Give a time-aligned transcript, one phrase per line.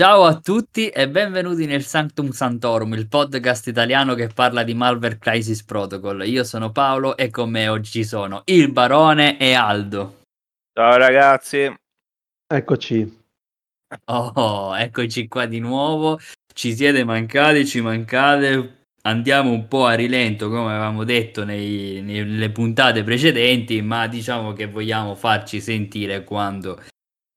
[0.00, 5.18] Ciao a tutti e benvenuti nel Sanctum Santorum, il podcast italiano che parla di Malware
[5.18, 6.26] Crisis Protocol.
[6.26, 10.22] Io sono Paolo e con me oggi sono il Barone e Aldo.
[10.72, 11.70] Ciao ragazzi.
[12.46, 13.24] Eccoci.
[14.06, 16.18] Oh, eccoci qua di nuovo.
[16.50, 18.86] Ci siete mancati, ci mancate.
[19.02, 24.64] Andiamo un po' a rilento, come avevamo detto nei, nelle puntate precedenti, ma diciamo che
[24.64, 26.82] vogliamo farci sentire quando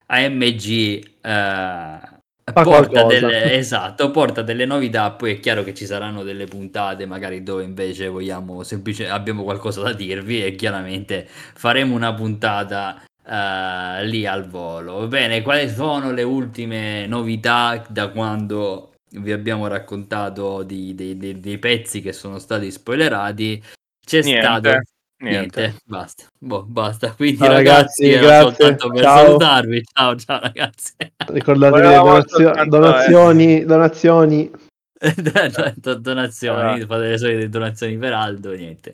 [0.05, 2.12] AMG eh,
[2.51, 7.41] porta delle, esatto, porta delle novità, poi è chiaro che ci saranno delle puntate magari
[7.41, 14.25] dove invece vogliamo semplicemente abbiamo qualcosa da dirvi e chiaramente faremo una puntata uh, lì
[14.25, 15.07] al volo.
[15.07, 21.57] Bene, quali sono le ultime novità da quando vi abbiamo raccontato di, di, di, dei
[21.59, 23.63] pezzi che sono stati spoilerati?
[24.05, 24.41] C'è Niente.
[24.41, 24.69] stato
[25.23, 25.59] Niente.
[25.61, 26.23] Niente, basta.
[26.37, 27.13] Boh, basta.
[27.15, 28.43] Quindi Ciao, ragazzi, ragazzi, era grazie.
[28.65, 29.25] soltanto per Ciao.
[29.25, 29.83] salutarvi.
[29.93, 30.93] Ciao, ciao ragazzi.
[31.27, 32.65] Ricordatevi le donazio- eh.
[32.65, 34.51] donazioni, donazioni.
[35.75, 36.85] Do- donazioni, Ah.
[36.85, 38.93] fate le solite donazioni per Aldo, niente.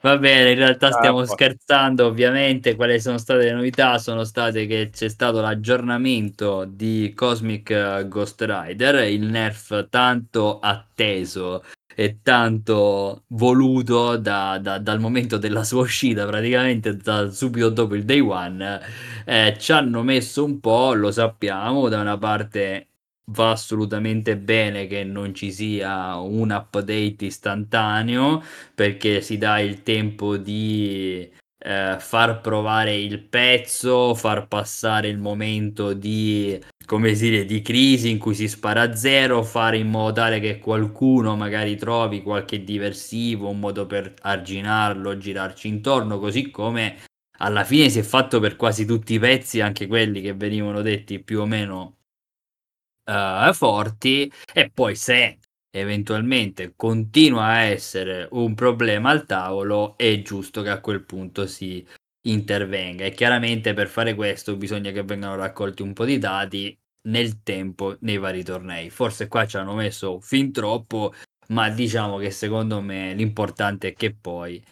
[0.00, 2.74] Va bene, in realtà stiamo Ah, scherzando, ovviamente.
[2.76, 3.98] Quali sono state le novità?
[3.98, 11.62] Sono state che c'è stato l'aggiornamento di Cosmic eh, Ghost Rider, il nerf tanto atteso
[11.98, 18.04] e tanto voluto da- da- dal momento della sua uscita, praticamente da subito dopo il
[18.04, 18.80] day one.
[19.24, 22.88] Eh, ci hanno messo un po', lo sappiamo, da una parte
[23.30, 28.40] va assolutamente bene che non ci sia un update istantaneo
[28.74, 31.28] perché si dà il tempo di
[31.66, 38.18] eh, far provare il pezzo, far passare il momento di come si di crisi in
[38.18, 43.48] cui si spara a zero, fare in modo tale che qualcuno magari trovi qualche diversivo,
[43.48, 46.98] un modo per arginarlo, girarci intorno, così come
[47.38, 51.18] alla fine si è fatto per quasi tutti i pezzi, anche quelli che venivano detti
[51.22, 51.96] più o meno
[53.04, 55.38] eh, forti, e poi se
[55.78, 61.86] eventualmente continua a essere un problema al tavolo, è giusto che a quel punto si
[62.26, 63.04] intervenga.
[63.04, 66.76] E chiaramente per fare questo bisogna che vengano raccolti un po' di dati
[67.08, 68.90] nel tempo nei vari tornei.
[68.90, 71.14] Forse qua ci hanno messo fin troppo,
[71.48, 74.62] ma diciamo che secondo me l'importante è che poi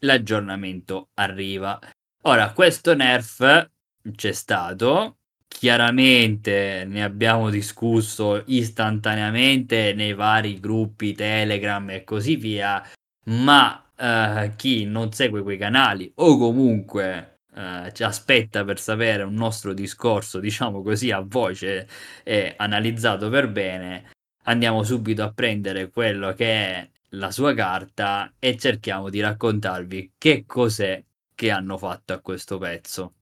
[0.00, 1.78] l'aggiornamento arriva.
[2.22, 3.70] Ora, questo nerf
[4.12, 5.17] c'è stato,
[5.48, 12.82] chiaramente ne abbiamo discusso istantaneamente nei vari gruppi Telegram e così via,
[13.24, 19.34] ma eh, chi non segue quei canali o comunque eh, ci aspetta per sapere un
[19.34, 21.88] nostro discorso, diciamo così, a voce
[22.22, 24.10] e analizzato per bene,
[24.44, 30.44] andiamo subito a prendere quello che è la sua carta e cerchiamo di raccontarvi che
[30.46, 31.02] cos'è
[31.34, 33.14] che hanno fatto a questo pezzo.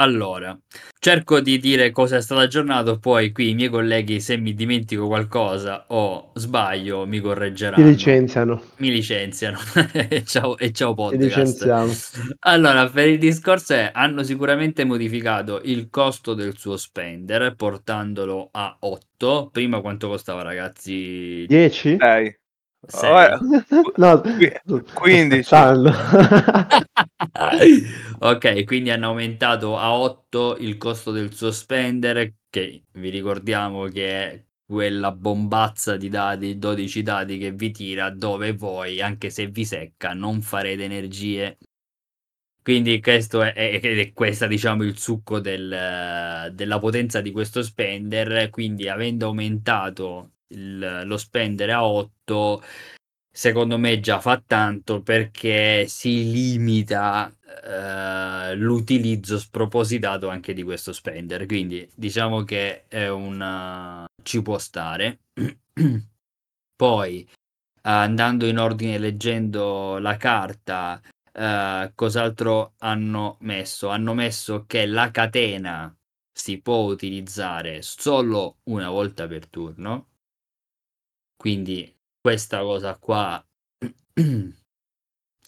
[0.00, 0.58] Allora,
[0.98, 5.06] cerco di dire cosa è stato aggiornato, poi qui i miei colleghi se mi dimentico
[5.06, 7.84] qualcosa o sbaglio mi correggeranno.
[7.84, 8.62] Mi licenziano.
[8.78, 9.58] Mi licenziano.
[9.92, 11.66] e ciao, e ciao podcast.
[12.40, 18.74] Allora, per il discorso è, hanno sicuramente modificato il costo del suo spender portandolo a
[18.80, 19.50] 8.
[19.52, 21.44] Prima quanto costava ragazzi?
[21.46, 21.96] 10?
[22.00, 22.39] 6.
[22.82, 23.38] Vabbè,
[23.96, 24.52] no, qui-
[24.94, 25.42] 15.
[25.44, 25.90] Stanno.
[28.20, 34.08] ok, quindi hanno aumentato a 8 il costo del suo spender, che vi ricordiamo che
[34.08, 39.64] è quella bombazza di dati, 12 dati che vi tira dove voi, anche se vi
[39.64, 41.58] secca, non farete energie.
[42.62, 48.50] Quindi questo è, è, è questa, diciamo, il succo del, della potenza di questo spender.
[48.50, 52.62] Quindi, avendo aumentato il- lo spendere a 8,
[53.32, 57.32] secondo me già fa tanto perché si limita
[57.64, 61.46] eh, l'utilizzo spropositato anche di questo spender.
[61.46, 65.20] Quindi diciamo che è un ci può stare.
[66.76, 67.28] Poi
[67.82, 71.00] andando in ordine leggendo la carta,
[71.32, 73.88] eh, cos'altro hanno messo?
[73.88, 75.94] Hanno messo che la catena
[76.32, 80.09] si può utilizzare solo una volta per turno.
[81.40, 81.90] Quindi
[82.20, 83.42] questa cosa qua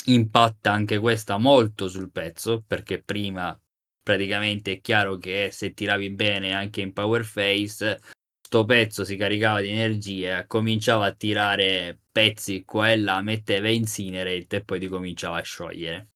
[0.07, 3.55] impatta anche questa molto sul pezzo perché prima
[4.03, 8.01] praticamente è chiaro che se tiravi bene anche in power face
[8.41, 14.57] sto pezzo si caricava di energia cominciava a tirare pezzi qua e là metteva incinerate
[14.57, 16.09] e poi ti cominciava a sciogliere.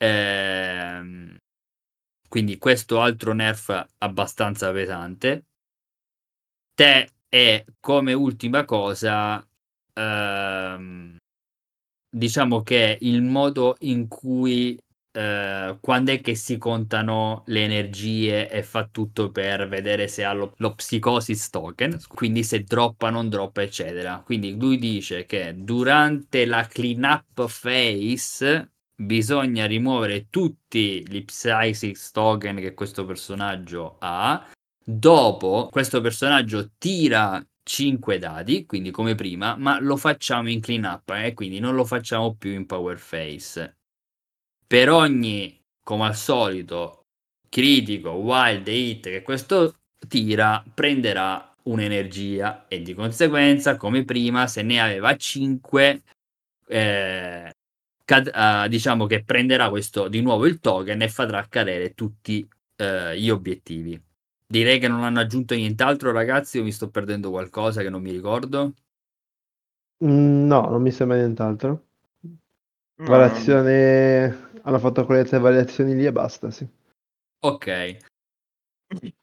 [0.00, 1.36] Ehm,
[2.28, 5.44] quindi questo altro nerf abbastanza pesante.
[6.76, 9.44] Te e come ultima cosa
[9.92, 11.16] ehm,
[12.08, 14.78] diciamo che il modo in cui
[15.10, 20.32] eh, quando è che si contano le energie e fa tutto per vedere se ha
[20.32, 24.22] lo, lo psicosis token, quindi se droppa, non droppa, eccetera.
[24.24, 32.74] Quindi lui dice che durante la cleanup phase bisogna rimuovere tutti gli psicosis token che
[32.74, 34.52] questo personaggio ha.
[34.86, 41.08] Dopo questo personaggio tira 5 dadi, quindi come prima, ma lo facciamo in clean up
[41.10, 41.32] eh?
[41.32, 43.76] quindi non lo facciamo più in power face.
[44.66, 47.06] Per ogni, come al solito,
[47.48, 49.76] critico, wild e hit che questo
[50.06, 56.02] tira, prenderà un'energia e di conseguenza, come prima, se ne aveva 5,
[56.68, 57.52] eh,
[58.04, 62.46] cad- uh, diciamo che prenderà questo di nuovo il token e farà cadere tutti
[62.76, 63.98] uh, gli obiettivi.
[64.54, 68.12] Direi che non hanno aggiunto nient'altro, ragazzi, o mi sto perdendo qualcosa che non mi
[68.12, 68.74] ricordo?
[70.04, 71.86] Mm, no, non mi sembra nient'altro.
[72.98, 74.52] Variazione...
[74.62, 76.64] Hanno fatto quelle tre variazioni lì e basta, sì.
[77.40, 77.96] Ok.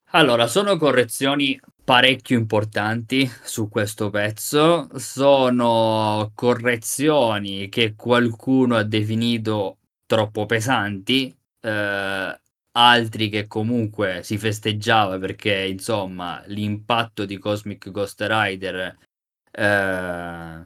[0.09, 4.89] Allora, sono correzioni parecchio importanti su questo pezzo.
[4.99, 11.33] Sono correzioni che qualcuno ha definito troppo pesanti.
[11.61, 12.39] Eh,
[12.73, 18.97] altri che comunque si festeggiava perché insomma l'impatto di Cosmic Ghost Rider
[19.51, 20.65] eh,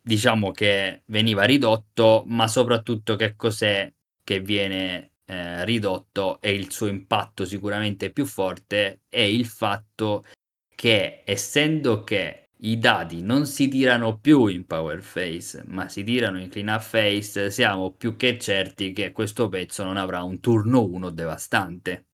[0.00, 3.92] diciamo che veniva ridotto ma soprattutto che cos'è
[4.24, 10.24] che viene eh, ridotto e il suo impatto sicuramente più forte è il fatto
[10.74, 16.38] che essendo che i dati non si tirano più in power face, ma si tirano
[16.40, 20.82] in clean up face, siamo più che certi che questo pezzo non avrà un turno
[20.84, 22.04] 1 devastante.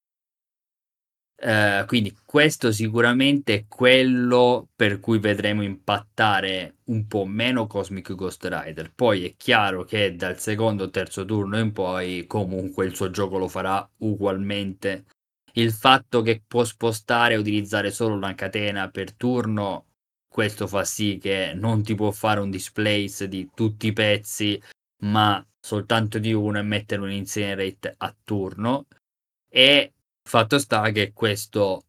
[1.38, 8.46] Uh, quindi questo sicuramente è quello per cui vedremo impattare un po' meno Cosmic Ghost
[8.46, 8.92] Rider.
[8.94, 13.36] Poi è chiaro che dal secondo o terzo turno in poi comunque il suo gioco
[13.36, 15.04] lo farà ugualmente.
[15.54, 19.85] Il fatto che può spostare e utilizzare solo una catena per turno
[20.36, 24.60] questo fa sì che non ti può fare un displace di tutti i pezzi,
[25.04, 28.86] ma soltanto di uno e mettere un incinerate a turno.
[29.48, 29.94] E
[30.28, 31.84] fatto sta che questo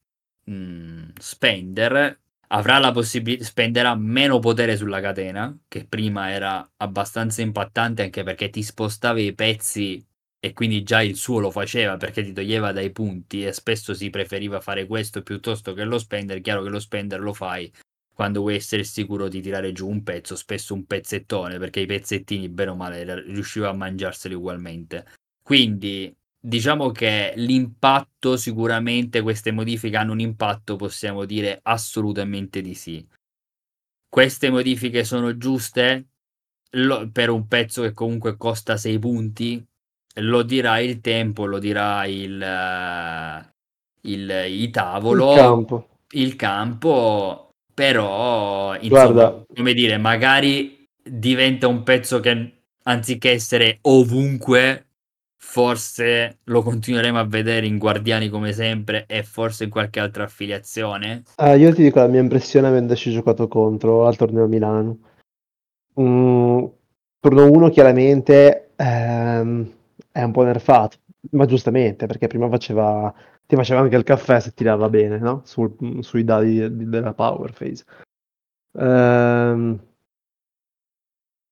[0.45, 2.17] mh, mm, spender
[2.47, 8.49] avrà la possibilità, spenderà meno potere sulla catena, che prima era abbastanza impattante anche perché
[8.49, 10.01] ti spostavi i pezzi
[10.39, 14.09] e quindi già il suo lo faceva perché ti toglieva dai punti e spesso si
[14.09, 16.39] preferiva fare questo piuttosto che lo spender.
[16.39, 17.69] Chiaro che lo spender lo fai
[18.17, 22.49] quando vuoi essere sicuro di tirare giù un pezzo, spesso un pezzettone, perché i pezzettini,
[22.49, 25.05] bene o male, riusciva a mangiarseli ugualmente.
[25.43, 33.07] Quindi diciamo che l'impatto, sicuramente queste modifiche hanno un impatto, possiamo dire assolutamente di sì.
[34.09, 36.07] Queste modifiche sono giuste
[36.71, 39.63] lo, per un pezzo che comunque costa 6 punti?
[40.21, 42.33] Lo dirà il tempo, lo dirà il,
[44.01, 45.89] il, il tavolo, il campo.
[46.09, 47.46] Il campo
[47.77, 49.45] però, insomma, Guarda.
[49.53, 54.87] come dire, magari diventa un pezzo che anziché essere ovunque,
[55.39, 61.21] forse lo continueremo a vedere in Guardiani come sempre e forse in qualche altra affiliazione.
[61.35, 64.97] Ah, io ti dico la mia impressione avendoci giocato contro al torneo a Milano.
[66.01, 66.65] Mm,
[67.19, 69.71] turno 1 chiaramente ehm,
[70.11, 70.97] è un po' nerfato,
[71.33, 73.13] ma giustamente perché prima faceva
[73.47, 75.41] ti faceva anche il caffè se tirava bene, no?
[75.45, 77.85] Sul, sui dadi di, della power phase.
[78.77, 79.79] Ehm,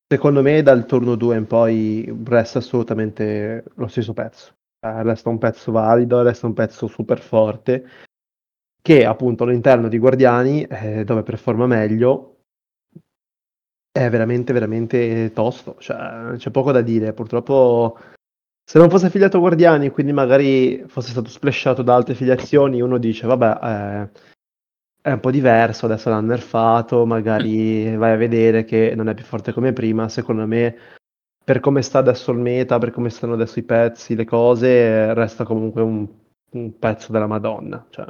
[0.07, 4.53] secondo me dal turno 2 in poi resta assolutamente lo stesso pezzo.
[4.85, 7.87] Eh, resta un pezzo valido, resta un pezzo super forte
[8.81, 12.41] che appunto all'interno di Guardiani, eh, dove performa meglio,
[13.91, 15.77] è veramente veramente tosto.
[15.79, 17.13] Cioè, c'è poco da dire.
[17.13, 17.97] Purtroppo
[18.67, 22.97] se non fosse affiliato a Guardiani, quindi magari fosse stato splashato da altre filiazioni, uno
[22.97, 24.33] dice, vabbè, eh,
[25.01, 29.23] è un po' diverso, adesso l'hanno nerfato, magari vai a vedere che non è più
[29.23, 30.09] forte come prima.
[30.09, 30.75] Secondo me,
[31.43, 35.43] per come sta adesso il meta, per come stanno adesso i pezzi, le cose, resta
[35.43, 36.07] comunque un,
[36.53, 37.85] un pezzo della Madonna.
[37.91, 38.05] Cioè,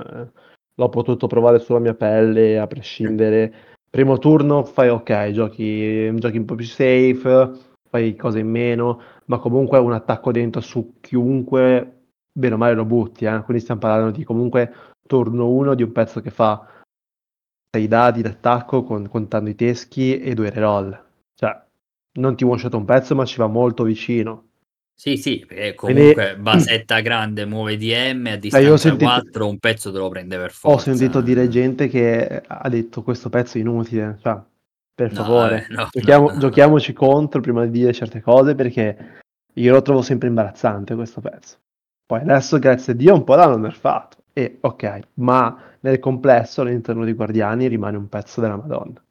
[0.74, 3.54] l'ho potuto provare sulla mia pelle, a prescindere.
[3.90, 7.52] Primo turno fai ok, giochi, giochi un po' più safe,
[7.96, 12.86] fai cose in meno ma comunque un attacco dentro su chiunque, bene o male lo
[12.86, 13.42] butti, eh?
[13.42, 14.74] quindi stiamo parlando di comunque
[15.08, 16.68] turno 1 di un pezzo che fa
[17.72, 21.04] 6 dadi d'attacco con, contando i teschi e 2 reroll.
[21.34, 21.60] Cioè,
[22.20, 24.44] non ti one shot un pezzo, ma ci va molto vicino.
[24.98, 26.42] Sì, sì, perché comunque Quindi...
[26.42, 29.06] basetta grande, muove DM, a distanza sentito...
[29.06, 30.76] 4 un pezzo te lo prende per forza.
[30.76, 34.40] Ho sentito dire gente che ha detto questo pezzo è inutile, cioè
[34.96, 36.38] per no, favore, eh, no, giochiamo, no.
[36.40, 39.22] giochiamoci contro prima di dire certe cose perché
[39.54, 41.58] io lo trovo sempre imbarazzante questo pezzo.
[42.06, 44.24] Poi adesso, grazie a Dio, un po' l'hanno nerfato.
[44.32, 49.04] E ok, ma nel complesso all'interno di Guardiani rimane un pezzo della Madonna.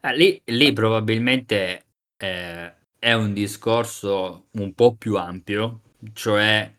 [0.00, 1.84] Eh, lì, lì probabilmente
[2.16, 5.80] eh, è un discorso un po' più ampio,
[6.12, 6.72] cioè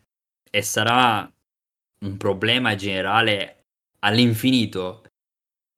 [0.48, 1.30] e sarà
[2.00, 3.64] un problema generale
[4.00, 5.02] all'infinito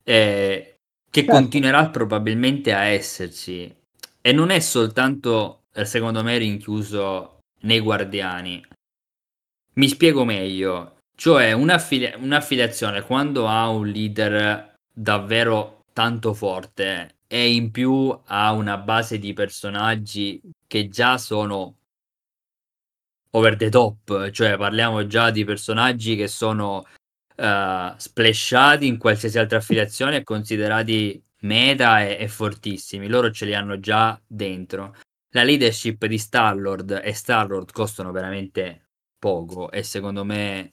[0.04, 0.77] eh,
[1.10, 1.32] che Certo.
[1.32, 3.74] continuerà probabilmente a esserci.
[4.20, 8.64] E non è soltanto eh, secondo me rinchiuso nei guardiani.
[9.74, 10.96] Mi spiego meglio.
[11.16, 18.76] Cioè un'affilia- un'affiliazione quando ha un leader davvero tanto forte e in più ha una
[18.78, 21.74] base di personaggi che già sono
[23.30, 26.86] over the top, cioè parliamo già di personaggi che sono
[27.38, 33.54] uh, splashati in qualsiasi altra affiliazione e considerati meta e, e, fortissimi, loro ce li
[33.54, 34.96] hanno già dentro.
[35.30, 40.72] La leadership di Starlord e Starlord costano veramente poco e secondo me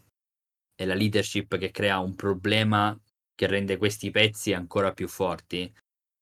[0.76, 2.98] è la leadership che crea un problema
[3.34, 5.72] che rende questi pezzi ancora più forti.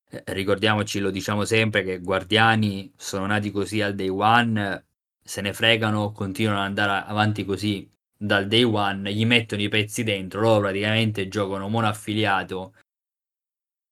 [0.09, 4.85] Eh, ricordiamoci, lo diciamo sempre, che Guardiani sono nati così al day one
[5.23, 7.89] se ne fregano, continuano ad andare avanti così
[8.23, 12.73] dal day one, gli mettono i pezzi dentro, loro praticamente giocano monoaffiliato,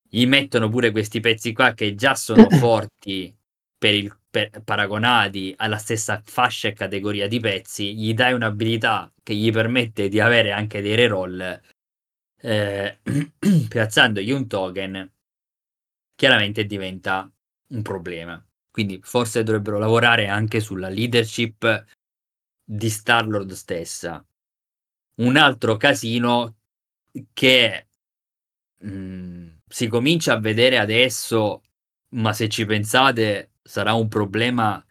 [0.08, 3.36] gli mettono pure questi pezzi qua che già sono forti
[3.78, 9.36] per il, per, paragonati alla stessa fascia e categoria di pezzi, gli dai un'abilità che
[9.36, 11.62] gli permette di avere anche dei reroll
[12.42, 13.00] eh,
[13.68, 15.12] piazzandogli un token,
[16.16, 17.30] chiaramente diventa
[17.70, 18.42] un problema.
[18.72, 22.00] Quindi forse dovrebbero lavorare anche sulla leadership
[22.64, 24.26] di Starlord stessa.
[25.16, 26.58] Un altro casino
[27.34, 27.88] che
[28.80, 31.62] mh, mm, si comincia a vedere adesso,
[32.16, 34.84] ma se ci pensate sarà un problema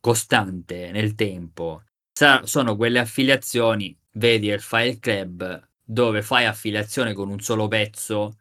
[0.00, 1.84] costante nel tempo.
[2.12, 8.38] Sa- sono quelle affiliazioni, vedi il File Club, dove fai affiliazione con un solo pezzo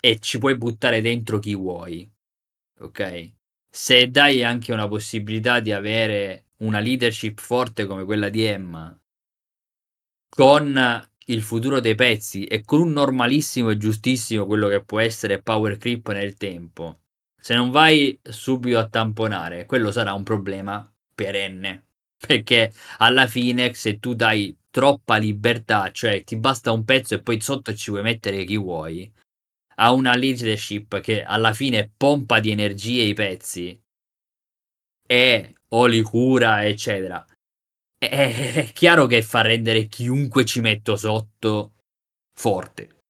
[0.00, 2.08] e ci puoi buttare dentro chi vuoi
[2.78, 3.32] ok?
[3.70, 8.98] Se dai anche una possibilità di avere una leadership forte come quella di Emma,
[10.28, 15.42] con il futuro dei pezzi e con un normalissimo e giustissimo quello che può essere
[15.42, 17.00] power creep nel tempo,
[17.40, 21.84] se non vai subito a tamponare, quello sarà un problema perenne.
[22.18, 27.40] Perché alla fine, se tu dai troppa libertà, cioè ti basta un pezzo e poi
[27.40, 29.12] sotto ci puoi mettere chi vuoi,
[29.76, 33.80] ha una leadership che alla fine pompa di energie i pezzi
[35.06, 37.24] e o li cura, eccetera.
[37.98, 41.72] È, è chiaro che fa rendere chiunque ci metto sotto
[42.34, 43.00] forte.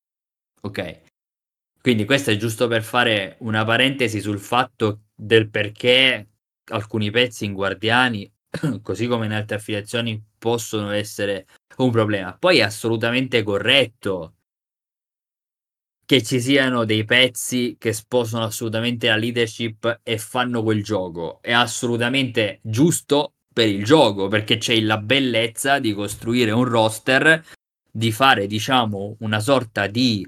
[0.62, 1.02] Ok.
[1.80, 6.30] Quindi questo è giusto per fare una parentesi sul fatto del perché
[6.72, 8.30] alcuni pezzi in Guardiani,
[8.82, 11.46] così come in altre affiliazioni, possono essere
[11.78, 12.36] un problema.
[12.36, 14.35] Poi è assolutamente corretto
[16.06, 21.40] che ci siano dei pezzi che sposano assolutamente la leadership e fanno quel gioco.
[21.42, 27.44] È assolutamente giusto per il gioco, perché c'è la bellezza di costruire un roster,
[27.90, 30.26] di fare, diciamo, una sorta di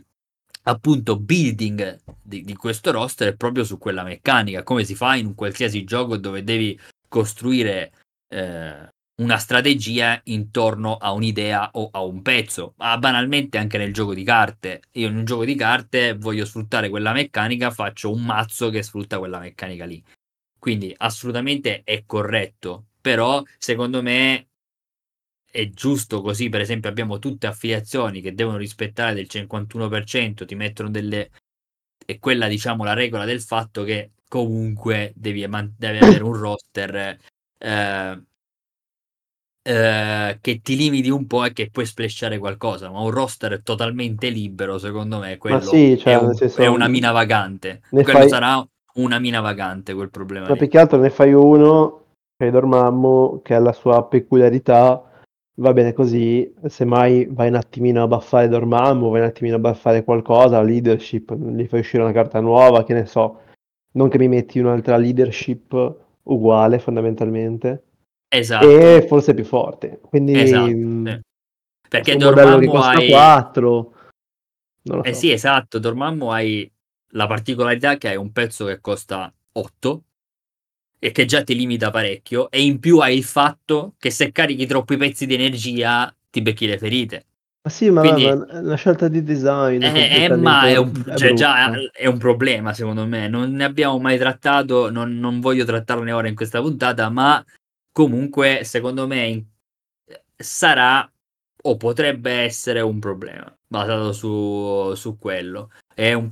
[0.63, 5.35] appunto building di, di questo roster proprio su quella meccanica, come si fa in un
[5.35, 7.93] qualsiasi gioco dove devi costruire
[8.29, 8.89] eh,
[9.19, 14.23] una strategia intorno a un'idea o a un pezzo, ma banalmente anche nel gioco di
[14.23, 14.83] carte.
[14.93, 19.19] Io in un gioco di carte voglio sfruttare quella meccanica, faccio un mazzo che sfrutta
[19.19, 20.03] quella meccanica lì.
[20.59, 24.49] Quindi assolutamente è corretto, però secondo me
[25.51, 30.91] è giusto così, per esempio abbiamo tutte affiliazioni che devono rispettare del 51%, ti mettono
[30.91, 31.31] delle...
[32.05, 35.41] è quella diciamo la regola del fatto che comunque devi,
[35.77, 37.19] devi avere un roster
[37.59, 38.23] eh,
[39.69, 44.31] eh, che ti limiti un po' e che puoi splashare qualcosa, ma un roster totalmente
[44.31, 47.83] libero, secondo me, quello sì, cioè, è, un, senso, è, una mina vagante.
[47.91, 48.29] Quello fai...
[48.31, 50.49] sarà una mina vagante quel problema.
[50.49, 55.05] Ma più che altro ne fai uno, che è Dormammu, che ha la sua peculiarità,
[55.57, 60.03] va bene così, semmai vai un attimino a buffare Dormammu, vai un attimino a buffare
[60.03, 63.41] qualcosa, leadership, gli fai uscire una carta nuova, che ne so,
[63.93, 67.83] non che mi metti un'altra leadership uguale fondamentalmente
[68.29, 68.69] Esatto.
[68.69, 70.01] E forse più forte.
[70.03, 71.23] Quindi esatto.
[71.89, 73.09] Perché un modello che costa hai...
[73.09, 73.93] 4.
[74.83, 75.21] Non lo eh so.
[75.21, 76.71] sì, esatto, Dormammu hai
[77.13, 80.03] la particolarità che hai un pezzo che costa 8
[80.99, 84.67] e che già ti limita parecchio e in più hai il fatto che se carichi
[84.67, 87.25] troppi pezzi di energia ti becchi le ferite.
[87.63, 89.83] Ma sì, ma, Quindi- è una scelta di design.
[89.83, 93.65] Eh, eh, ma è, un, è cioè, già è un problema secondo me, non ne
[93.65, 97.43] abbiamo mai trattato, non, non voglio trattarne ora in questa puntata, ma
[97.99, 99.45] comunque secondo me
[100.37, 101.11] sarà
[101.63, 105.73] o potrebbe essere un problema basato su, su quello.
[105.93, 106.31] È un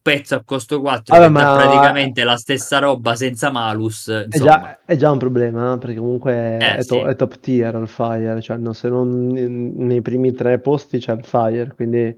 [0.00, 4.38] pezzo a costo 4 Vabbè, che dà ma- praticamente la stessa roba senza malus, È
[4.38, 7.08] già, è già un problema, eh, perché comunque Eh, è, to- sì.
[7.08, 11.24] è top tier il Fire, cioè no, se non nei primi tre posti c'è il
[11.24, 12.14] Fire, quindi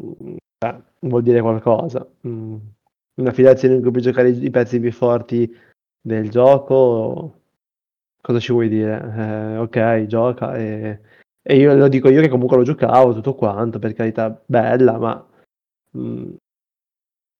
[0.00, 2.04] mm, cioè, vuol dire qualcosa.
[2.26, 2.56] Mm.
[3.20, 5.48] Una federazione in cui puoi giocare i pezzi più forti
[6.02, 7.39] del gioco,
[8.20, 9.12] cosa ci vuoi dire?
[9.16, 11.00] Eh, ok, gioca e,
[11.42, 15.26] e io lo dico io che comunque lo giocavo tutto quanto, per carità, bella, ma
[15.96, 16.34] mm,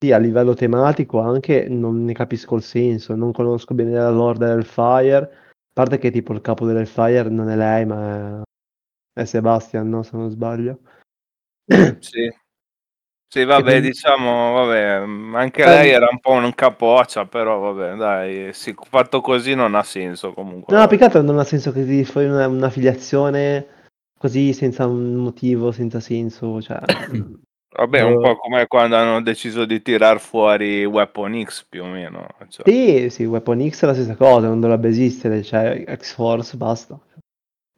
[0.02, 4.38] sì, a livello tematico anche non ne capisco il senso, non conosco bene la lore
[4.38, 5.28] dell'Hellfire, a
[5.74, 8.42] parte che tipo il capo dell'Hellfire non è lei, ma
[9.12, 10.02] è, è Sebastian, no?
[10.02, 10.80] Se non sbaglio.
[12.00, 12.28] Sì.
[13.32, 17.94] Sì, vabbè, quindi- diciamo, vabbè, mm, anche lei era un po' un capoccia, però vabbè,
[17.94, 20.74] dai, sì, fatto così non ha senso comunque.
[20.74, 20.88] No, vabbè.
[20.88, 23.66] più che altro non ha senso che ti fai una, una filiazione
[24.18, 26.80] così senza un motivo, senza senso, cioè...
[27.72, 28.20] Vabbè, un boh.
[28.20, 32.26] po' come quando hanno deciso di tirar fuori Weapon X più o meno.
[32.48, 32.68] cioè.
[32.68, 36.98] Sì, sì, Weapon X è la stessa cosa, non dovrebbe esistere, cioè X-Force, basta.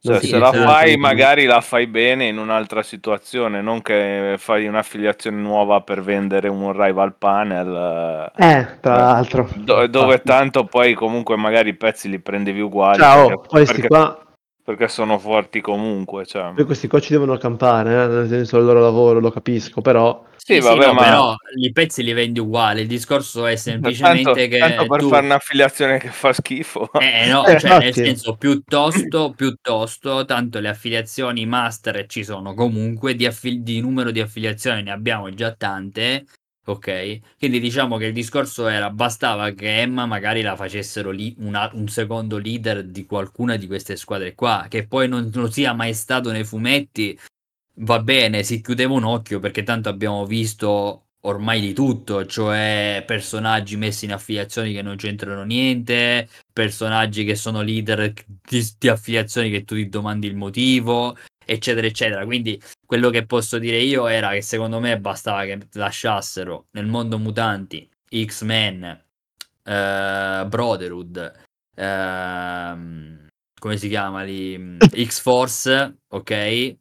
[0.05, 4.67] Cioè, Sì, se la fai, magari la fai bene in un'altra situazione, non che fai
[4.67, 8.31] un'affiliazione nuova per vendere un rival panel.
[8.35, 9.47] eh, Eh, tra l'altro.
[9.55, 13.87] do- dove tanto poi comunque magari i pezzi li prendevi uguali Ciao, perché, poi perché-
[13.87, 14.17] qua
[14.63, 16.25] perché sono forti comunque.
[16.25, 16.53] Cioè.
[16.53, 20.25] Poi questi qua ci devono campare, eh, nel senso il loro lavoro, lo capisco, però...
[20.37, 22.81] Sì, Sì, sì, vabbè, no, ma però i pezzi li vendi uguali.
[22.81, 25.09] Il discorso è semplicemente tanto, che tanto per tu...
[25.09, 26.89] fare un'affiliazione che fa schifo.
[26.99, 33.15] Eh, no, Eh, cioè, nel senso, piuttosto, piuttosto, tanto le affiliazioni master ci sono comunque,
[33.15, 36.25] di, affi- di numero di affiliazioni ne abbiamo già tante,
[36.65, 37.19] ok?
[37.37, 41.87] Quindi diciamo che il discorso era, bastava che Emma magari la facessero lì una- un
[41.87, 46.31] secondo leader di qualcuna di queste squadre qua, che poi non, non sia mai stato
[46.31, 47.17] nei fumetti,
[47.79, 53.77] va bene, si chiudeva un occhio perché tanto abbiamo visto ormai di tutto, cioè personaggi
[53.77, 59.63] messi in affiliazioni che non c'entrano niente, personaggi che sono leader di, di affiliazioni che
[59.63, 62.25] tu ti domandi il motivo, eccetera, eccetera.
[62.25, 67.17] Quindi quello che posso dire io era che secondo me bastava che lasciassero nel mondo
[67.17, 67.87] mutanti
[68.25, 68.83] X-Men,
[69.63, 71.31] eh, Brotherhood,
[71.75, 73.27] ehm,
[73.59, 74.77] come si chiama lì?
[75.05, 76.75] X-Force, ok?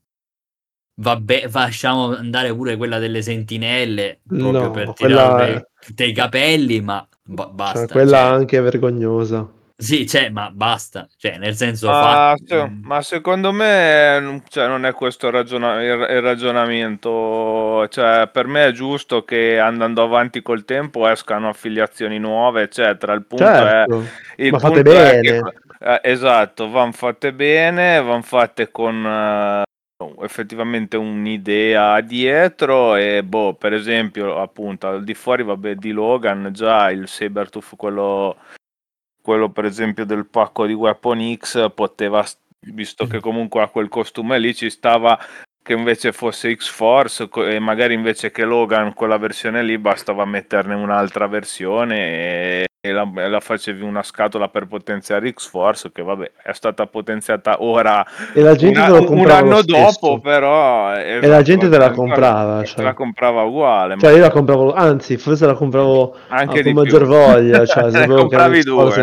[0.95, 7.07] Vabbè, lasciamo andare pure quella delle sentinelle proprio No, per quella- tirare dei capelli, ma
[7.25, 7.87] ba- Cioè, basta.
[7.87, 8.27] quella cioè.
[8.33, 9.51] anche vergognosa.
[9.83, 11.09] Sì, cioè, ma basta.
[11.17, 12.35] Cioè, nel senso, Ma, fa...
[12.45, 17.87] se- ma secondo me non- cioè, non è questo il, ragiona- il- il ragionamento.
[17.89, 23.13] Cioè, per me è giusto che andando avanti col tempo escano affiliazioni nuove, eccetera.
[23.13, 24.01] Il punto Certo,
[24.37, 24.43] è.
[24.45, 25.21] Il ma fate punto è bene.
[25.21, 25.41] che-
[25.81, 29.63] eh, esatto, vanno fatte bene, vanno fatte con eh,
[30.25, 32.95] effettivamente un'idea dietro.
[32.95, 38.37] E boh, per esempio, appunto, al di fuori vabbè, di Logan, già il Sabertooth, quello
[39.23, 42.25] quello per esempio del pacco di Weapon X poteva,
[42.61, 45.19] visto che comunque ha quel costume lì, ci stava
[45.63, 51.27] che invece fosse X-Force e magari invece che Logan quella versione lì bastava metterne un'altra
[51.29, 56.87] versione e, e la, la facevi una scatola per potenziare X-Force che vabbè è stata
[56.87, 61.91] potenziata ora E la gente una- un anno dopo però E la gente te la
[61.93, 62.85] comprava, cioè.
[62.85, 66.99] la comprava uguale Cioè, io la compravo, anzi, forse la compravo anche di con più.
[66.99, 69.01] maggior voglia, cioè, sapevo che X-Force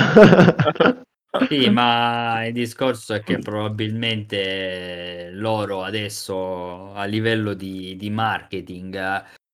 [1.48, 8.94] Sì, ma il discorso è che probabilmente loro adesso a livello di, di marketing,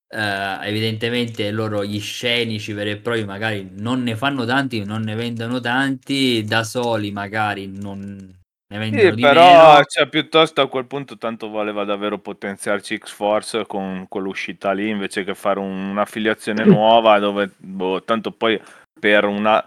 [0.08, 5.14] eh, evidentemente loro gli scenici veri e propri magari non ne fanno tanti, non ne
[5.14, 8.40] vendono tanti, da soli magari non
[8.72, 9.84] ne vendono Sì, di però meno.
[9.84, 15.34] cioè, piuttosto a quel punto tanto voleva davvero potenziarci X-Force con quell'uscita lì invece che
[15.34, 18.60] fare un- un'affiliazione nuova dove boh, tanto poi
[18.98, 19.64] per una,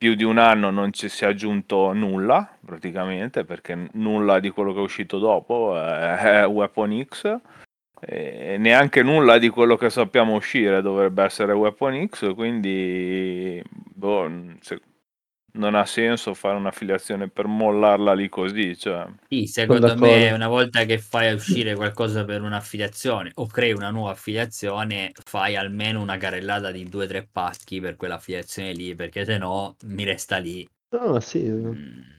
[0.00, 4.72] più di un anno non ci si è aggiunto nulla praticamente perché nulla di quello
[4.72, 7.36] che è uscito dopo è, è Weapon X
[8.00, 14.80] e neanche nulla di quello che sappiamo uscire dovrebbe essere Weapon X quindi boh, se-
[15.54, 19.06] non ha senso fare un'affiliazione per mollarla lì così cioè.
[19.32, 24.10] Sì, secondo me una volta che fai uscire qualcosa per un'affiliazione o crei una nuova
[24.10, 29.38] affiliazione, fai almeno una carrellata di due o tre pacchi per quell'affiliazione lì, perché se
[29.38, 30.68] no mi resta lì.
[30.92, 31.40] No, sì.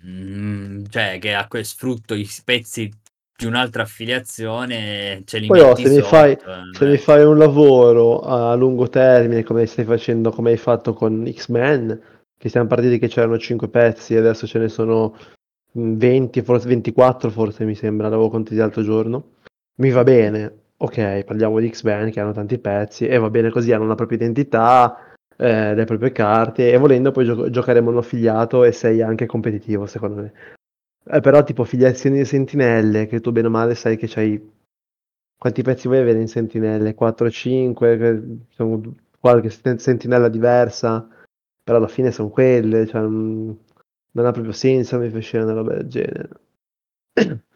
[0.06, 2.90] Mm, cioè che a que- sfrutto i pezzi
[3.36, 6.08] di un'altra affiliazione ce li Poi oh, se mi, sotto.
[6.08, 6.38] fai, eh,
[6.72, 11.30] se mi fai un lavoro a lungo termine come stai facendo, come hai fatto con
[11.32, 12.02] X-Men,
[12.42, 15.16] che siamo partiti che c'erano 5 pezzi e adesso ce ne sono
[15.74, 19.34] 20, forse 24 forse mi sembra, l'avevo contati l'altro giorno.
[19.76, 23.72] Mi va bene, ok, parliamo di X-Men che hanno tanti pezzi e va bene così,
[23.72, 28.64] hanno una propria identità, eh, le proprie carte e volendo poi gio- giocheremo un affiliato
[28.64, 30.34] e sei anche competitivo secondo me.
[31.12, 34.52] Eh, però tipo filiazioni di sentinelle, che tu bene o male sai che c'hai...
[35.38, 36.96] Quanti pezzi vuoi avere in sentinelle?
[36.96, 41.08] 4-5, sono qualche sentinella diversa,
[41.64, 43.58] però alla fine sono quelle, cioè, non,
[44.12, 46.30] non ha proprio senso mi fai una roba del genere.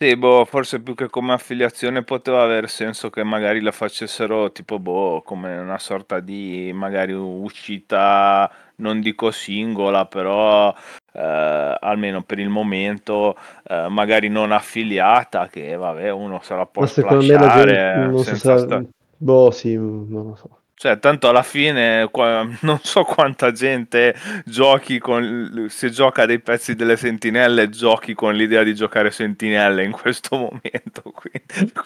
[0.00, 4.78] Sì, boh, forse più che come affiliazione poteva aver senso che magari la facessero tipo,
[4.78, 10.72] boh, come una sorta di magari uscita, non dico singola, però
[11.12, 16.82] eh, almeno per il momento eh, magari non affiliata, che vabbè, uno se la può
[16.82, 18.64] Ma secondo me la gente non so senza se...
[18.66, 18.84] sta-
[19.16, 20.57] Boh, sì, non lo so.
[20.80, 24.14] Cioè, tanto alla fine qua- non so quanta gente
[24.44, 25.66] giochi con...
[25.68, 31.02] Se gioca dei pezzi delle sentinelle, giochi con l'idea di giocare sentinelle in questo momento.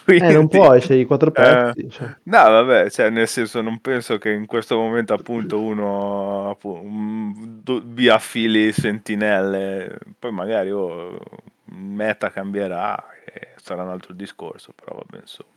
[0.05, 1.89] Quindi, Eh, non puoi, c'hai i quattro eh, pezzi.
[1.89, 2.07] Cioè.
[2.23, 8.09] no, vabbè, cioè, nel senso, non penso che in questo momento appunto uno appunto, vi
[8.09, 9.97] affili sentinelle.
[10.19, 11.17] Poi magari oh,
[11.65, 15.49] meta cambierà e sarà un altro discorso, però va bene insomma.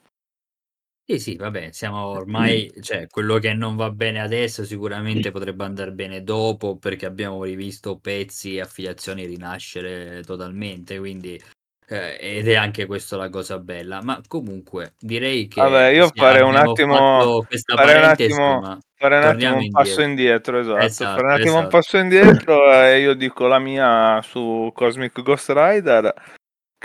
[1.08, 5.92] Sì, sì, vabbè, siamo ormai cioè quello che non va bene adesso sicuramente potrebbe andar
[5.92, 11.40] bene dopo, perché abbiamo rivisto pezzi e affiliazioni rinascere totalmente, quindi
[11.88, 14.02] eh, ed è anche questo la cosa bella.
[14.02, 18.00] Ma comunque direi Vabbè, che io se farei un abbiamo attimo fatto questa farei un
[18.00, 20.02] parentesi, attimo ma farei un attimo torniamo un passo indietro.
[20.02, 21.04] indietro, esatto.
[21.04, 21.68] Farei un Esatto, attimo un esatto.
[21.68, 26.12] passo indietro e io dico la mia su Cosmic Ghost Rider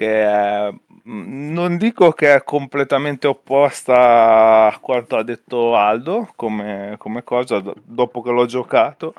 [0.01, 0.71] che è,
[1.07, 7.59] mm, non dico che è completamente opposta a quanto ha detto Aldo come, come cosa
[7.59, 9.13] do- dopo che l'ho giocato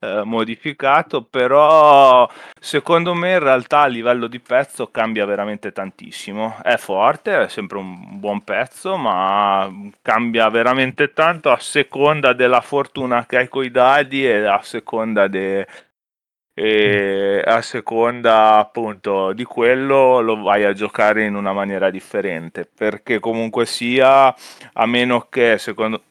[0.00, 2.26] eh, modificato però
[2.58, 6.56] secondo me in realtà a livello di pezzo cambia veramente tantissimo.
[6.62, 13.26] È forte è sempre un buon pezzo ma cambia veramente tanto a seconda della fortuna
[13.26, 15.66] che hai coi dadi e a seconda de-
[16.54, 23.20] e a seconda appunto di quello lo vai a giocare in una maniera differente perché
[23.20, 24.34] comunque sia
[24.72, 26.02] a meno che secondo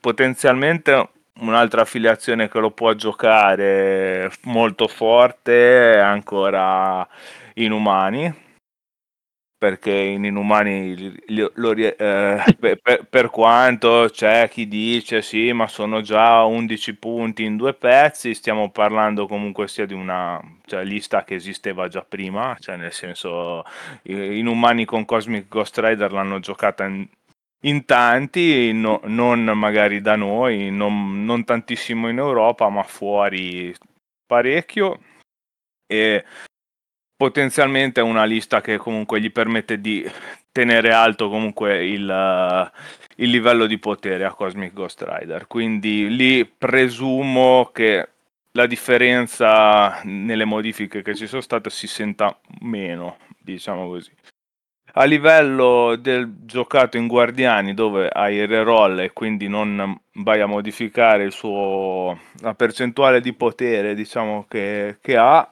[0.00, 1.08] potenzialmente
[1.40, 7.06] un'altra affiliazione che lo può giocare molto forte è ancora
[7.54, 8.48] Inumani
[9.60, 12.42] perché in Inumani li- li- lo rie- eh,
[13.10, 18.70] per, quanto c'è chi dice sì, ma sono già 11 punti in due pezzi, stiamo
[18.70, 23.62] parlando comunque sia di una cioè, lista che esisteva già prima, cioè nel senso
[24.04, 27.06] Inumani con Cosmic Ghost Rider l'hanno giocata in,
[27.64, 33.74] in tanti, no- non magari da noi, non, non tantissimo in Europa, ma fuori
[34.26, 34.98] parecchio.
[35.86, 36.24] E
[37.20, 40.10] potenzialmente è una lista che comunque gli permette di
[40.50, 42.78] tenere alto comunque il, uh,
[43.16, 45.46] il livello di potere a Cosmic Ghost Rider.
[45.46, 48.08] Quindi lì presumo che
[48.52, 54.12] la differenza nelle modifiche che ci sono state si senta meno, diciamo così.
[54.94, 60.46] A livello del giocato in Guardiani, dove hai il reroll e quindi non vai a
[60.46, 65.46] modificare suo, la percentuale di potere diciamo, che, che ha,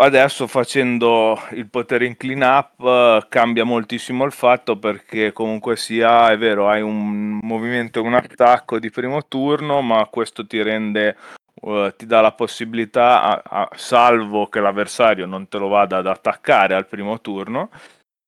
[0.00, 6.38] adesso facendo il potere in clean up cambia moltissimo il fatto perché comunque sia è
[6.38, 11.16] vero hai un movimento e un attacco di primo turno ma questo ti rende
[11.62, 16.06] uh, ti dà la possibilità a, a, salvo che l'avversario non te lo vada ad
[16.06, 17.70] attaccare al primo turno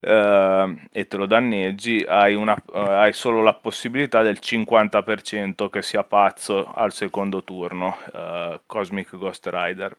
[0.00, 0.08] uh,
[0.90, 6.02] e te lo danneggi hai, una, uh, hai solo la possibilità del 50% che sia
[6.02, 7.96] pazzo al secondo turno
[8.66, 9.96] Cosmic Ghost Rider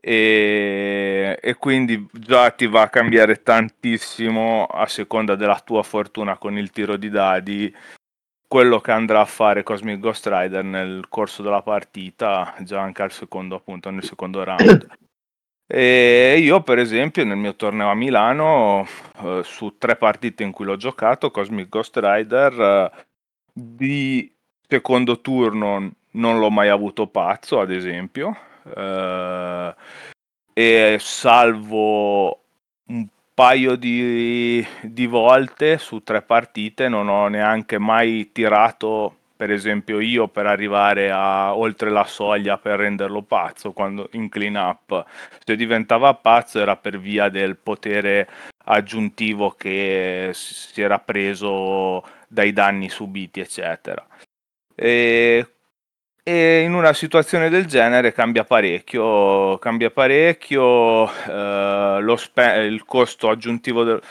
[0.00, 6.58] e, e, quindi già ti va a cambiare tantissimo a seconda della tua fortuna con
[6.58, 7.74] il tiro di dadi
[8.46, 13.12] quello che andrà a fare Cosmic Ghost Rider nel corso della partita già anche al
[13.12, 14.86] secondo appunto nel secondo round.
[15.66, 18.86] E io per esempio nel mio torneo a Milano
[19.22, 23.06] eh, su tre partite in cui l'ho giocato Cosmic Ghost Rider eh,
[23.50, 24.30] di
[24.68, 29.74] secondo turno non l'ho mai avuto pazzo ad esempio Uh,
[30.52, 32.44] e salvo
[32.86, 39.98] un paio di, di, volte su tre partite non ho neanche mai tirato per esempio
[39.98, 45.04] io per arrivare a oltre la soglia per renderlo pazzo quando in clean up
[45.44, 48.28] se diventava pazzo era per via del potere
[48.64, 54.06] aggiuntivo che si era preso dai danni subiti eccetera.
[54.74, 55.53] E,
[56.26, 63.84] e in una situazione del genere cambia parecchio cambia parecchio eh, spe- il costo aggiuntivo
[63.84, 64.02] del,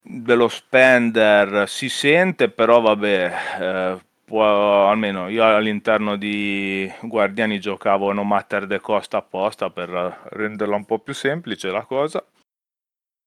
[0.00, 8.24] dello spender si sente però vabbè eh, può, almeno io all'interno di Guardiani giocavo No
[8.24, 9.88] Matter the Cost apposta per
[10.30, 12.24] renderla un po' più semplice la cosa.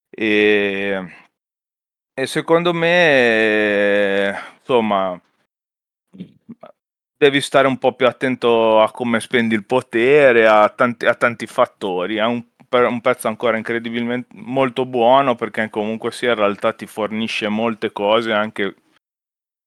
[0.09, 1.13] E,
[2.13, 5.19] e secondo me, insomma,
[7.21, 11.45] devi stare un po' più attento a come spendi il potere, a tanti, a tanti
[11.45, 12.15] fattori.
[12.15, 17.47] È un, un pezzo ancora incredibilmente molto buono perché comunque sia in realtà ti fornisce
[17.47, 18.75] molte cose anche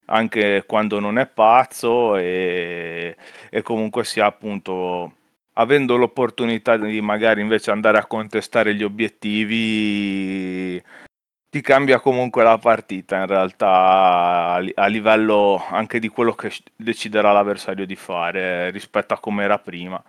[0.06, 3.16] anche quando non è pazzo e,
[3.50, 5.14] e comunque sia appunto
[5.54, 10.82] avendo l'opportunità di magari invece andare a contestare gli obiettivi
[11.54, 17.86] ti cambia comunque la partita in realtà a, livello anche di quello che deciderà l'avversario
[17.86, 20.02] di fare rispetto a come era prima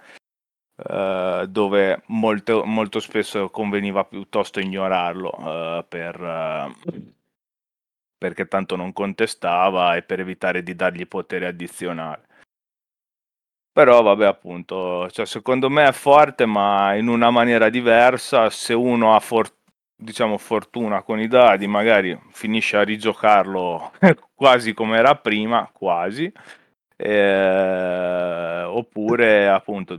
[0.75, 6.73] eh, dove molto, molto spesso conveniva piuttosto ignorarlo eh, per
[8.17, 12.23] perché tanto non contestava e per evitare di dargli potere addizionale.
[13.71, 19.13] Però vabbè appunto, cioè, secondo me è forte ma in una maniera diversa, se uno
[19.13, 19.53] ha for-
[19.95, 23.93] diciamo fortuna con i dadi magari finisce a rigiocarlo
[24.35, 26.31] quasi come era prima, quasi,
[26.97, 29.97] eh, oppure appunto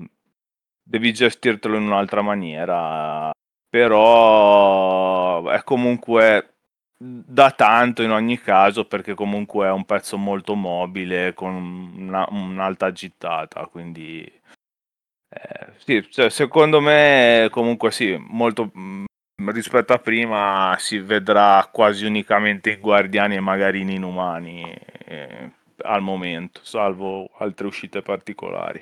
[0.83, 3.31] devi gestirtelo in un'altra maniera,
[3.69, 6.57] però è comunque
[6.99, 12.91] da tanto in ogni caso perché comunque è un pezzo molto mobile con una, un'alta
[12.91, 14.23] gittata quindi
[15.29, 18.71] eh, sì, cioè, secondo me comunque sì molto
[19.53, 26.03] rispetto a prima si vedrà quasi unicamente in guardiani e magari in inumani eh, al
[26.03, 28.81] momento salvo altre uscite particolari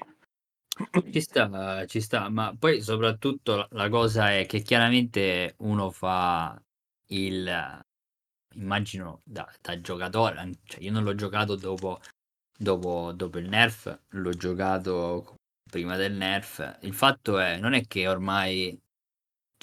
[1.11, 6.61] ci sta, ci sta, ma poi soprattutto la cosa è che chiaramente uno fa
[7.09, 7.83] il
[8.55, 12.01] immagino da, da giocatore, cioè io non l'ho giocato dopo,
[12.57, 15.37] dopo, dopo il nerf, l'ho giocato
[15.71, 16.79] prima del nerf.
[16.83, 18.79] Il fatto è, non è che ormai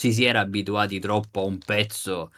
[0.01, 2.31] ci si era abituati troppo a un pezzo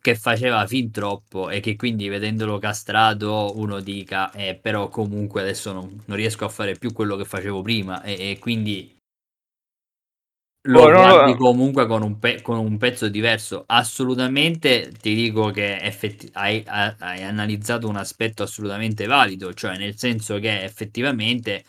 [0.00, 5.72] che faceva fin troppo e che quindi vedendolo castrato uno dica eh, però comunque adesso
[5.72, 8.96] non, non riesco a fare più quello che facevo prima e, e quindi
[10.68, 13.64] lo oh, guardi no, comunque con un, pe- con un, pezzo diverso.
[13.66, 20.38] Assolutamente ti dico che effetti- hai, hai, analizzato un aspetto assolutamente valido, cioè nel senso
[20.38, 21.64] che effettivamente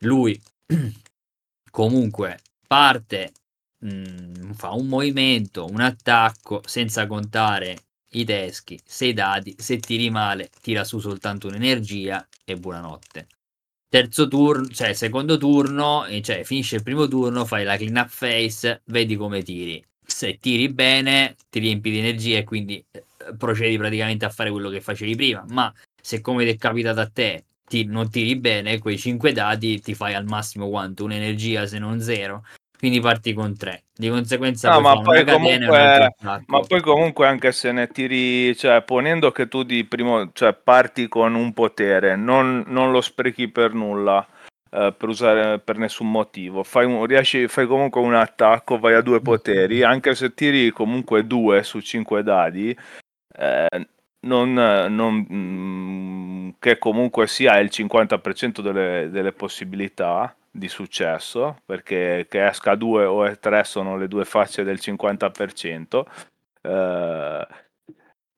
[0.00, 0.40] lui
[1.70, 3.32] comunque parte,
[3.78, 7.76] mh, mm, fa un movimento, un attacco, senza contare
[8.12, 13.26] i teschi, sei dati, se tiri male tira su soltanto un'energia e buonanotte
[13.88, 18.82] terzo turno, cioè secondo turno, cioè finisce il primo turno, fai la clean up face,
[18.86, 19.82] vedi come tiri.
[20.04, 23.04] Se tiri bene, ti riempi di energia e quindi eh,
[23.36, 25.44] procedi praticamente a fare quello che facevi prima.
[25.48, 29.80] Ma se come ti è capitato a te ti, non tiri bene, quei 5 dati
[29.80, 31.04] ti fai al massimo quanto?
[31.04, 32.44] Un'energia se non zero
[32.78, 36.14] quindi parti con 3 di conseguenza no, ma, poi comunque,
[36.46, 41.08] ma poi comunque anche se ne tiri cioè ponendo che tu di primo cioè parti
[41.08, 44.26] con un potere non, non lo sprechi per nulla
[44.70, 46.62] eh, per usare per nessun motivo.
[46.62, 51.26] Fai, un, riesci, fai comunque un attacco vai a due poteri anche se tiri comunque
[51.26, 52.76] 2 su 5 dadi
[53.38, 53.86] eh,
[54.20, 62.46] non, non, mm, che comunque sia il 50% delle, delle possibilità di successo, perché che
[62.46, 66.04] esca 2 o 3 sono le due facce del 50%.
[66.60, 67.46] Eh,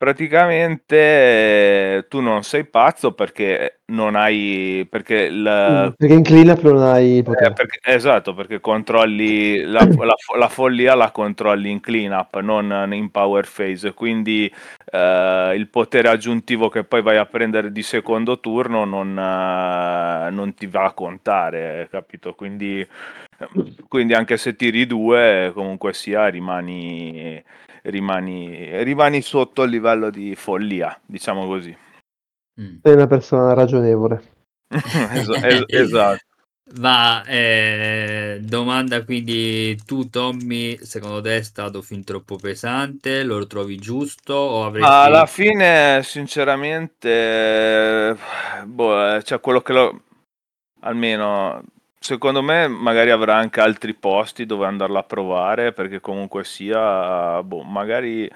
[0.01, 6.83] praticamente tu non sei pazzo perché non hai perché il mm, perché in cleanup non
[6.85, 12.91] hai eh, perché, esatto perché controlli la, la, la, follia la controlli in cleanup non
[12.95, 14.51] in power phase quindi
[14.91, 20.55] eh, il potere aggiuntivo che poi vai a prendere di secondo turno non, eh, non
[20.55, 22.87] ti va a contare capito quindi
[23.89, 27.43] quindi anche se tiri due comunque sia rimani
[27.83, 31.77] rimani, rimani sotto il livello di follia, diciamo così.
[32.83, 34.23] Sei una persona ragionevole.
[34.69, 36.25] es- es- esatto.
[36.79, 43.25] Ma eh, domanda quindi tu Tommy, secondo te è stato fin troppo pesante?
[43.25, 44.89] Lo trovi giusto o avresti...
[44.89, 48.17] Alla fine, sinceramente,
[48.67, 50.03] boh, eh, cioè quello che lo...
[50.81, 51.61] almeno
[51.99, 57.63] secondo me magari avrà anche altri posti dove andarla a provare, perché comunque sia, boh,
[57.63, 58.31] magari,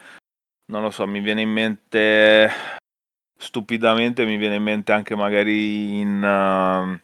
[0.73, 2.51] non lo so, mi viene in mente,
[3.38, 6.20] stupidamente mi viene in mente anche magari in...
[6.20, 6.99] Uh,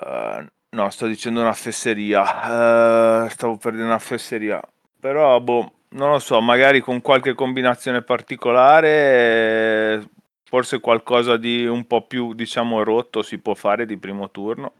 [0.00, 4.60] uh, no, sto dicendo una fesseria, uh, stavo perdendo una fesseria,
[4.98, 10.08] però boh, non lo so, magari con qualche combinazione particolare,
[10.44, 14.74] forse qualcosa di un po' più, diciamo, rotto si può fare di primo turno,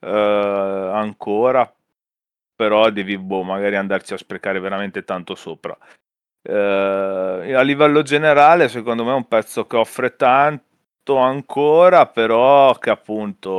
[0.00, 1.72] uh, ancora,
[2.56, 5.76] però devi, boh, magari andarci a sprecare veramente tanto sopra.
[6.46, 13.50] A livello generale, secondo me è un pezzo che offre tanto ancora, però che appunto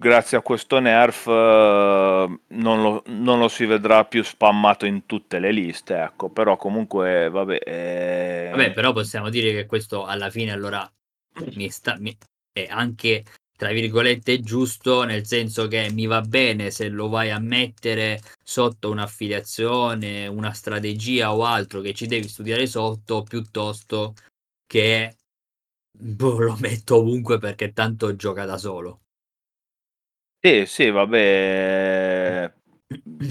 [0.00, 5.52] grazie a questo nerf non lo, non, lo, si vedrà più spammato in tutte le
[5.52, 7.58] liste, ecco, però comunque vabbè.
[7.62, 8.48] Eh...
[8.50, 10.90] Vabbè, però possiamo dire che questo alla fine allora
[11.54, 12.16] mi sta, mi,
[12.50, 13.24] è anche
[13.56, 18.90] tra virgolette giusto nel senso che mi va bene se lo vai a mettere sotto
[18.90, 24.14] un'affiliazione, una strategia o altro che ci devi studiare sotto piuttosto
[24.66, 25.14] che
[25.92, 29.00] boh, lo metto ovunque perché tanto gioca da solo.
[30.42, 32.50] Sì, sì, vabbè,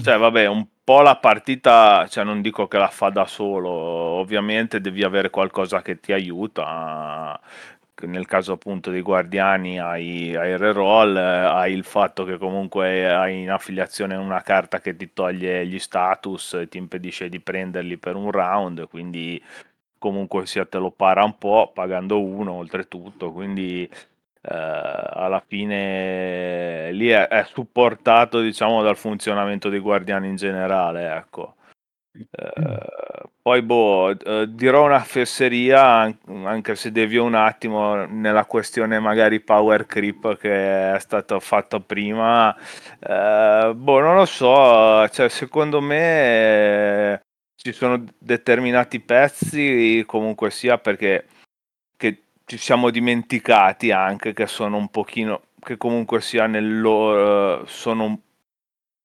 [0.00, 4.80] cioè vabbè, un po' la partita, cioè non dico che la fa da solo, ovviamente
[4.80, 7.40] devi avere qualcosa che ti aiuta.
[8.02, 13.40] Nel caso appunto dei guardiani hai, hai il reroll, hai il fatto che comunque hai
[13.42, 18.14] in affiliazione una carta che ti toglie gli status e ti impedisce di prenderli per
[18.14, 19.42] un round, quindi
[19.98, 23.88] comunque sia te lo para un po' pagando uno oltretutto, quindi
[24.42, 31.56] alla fine lì è, è, supportato diciamo dal funzionamento dei guardiani in generale ecco.
[32.12, 39.40] Eh, poi boh eh, dirò una fesseria anche se devio un attimo nella questione magari
[39.40, 42.54] power creep che è stato fatto prima.
[42.98, 47.20] Eh, boh non lo so cioè secondo me
[47.54, 51.26] ci sono determinati pezzi comunque sia perché
[52.50, 58.22] ci siamo dimenticati anche che sono un pochino che comunque sia nel loro sono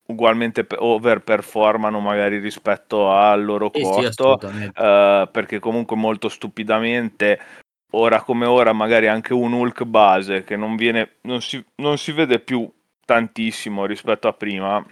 [0.08, 7.40] ugualmente overperformano magari rispetto al loro eh costo sì, uh, perché comunque molto stupidamente
[7.92, 12.14] ora come ora magari anche un Hulk base che non viene non si, non si
[12.14, 12.68] vede più
[13.06, 14.84] tantissimo rispetto a prima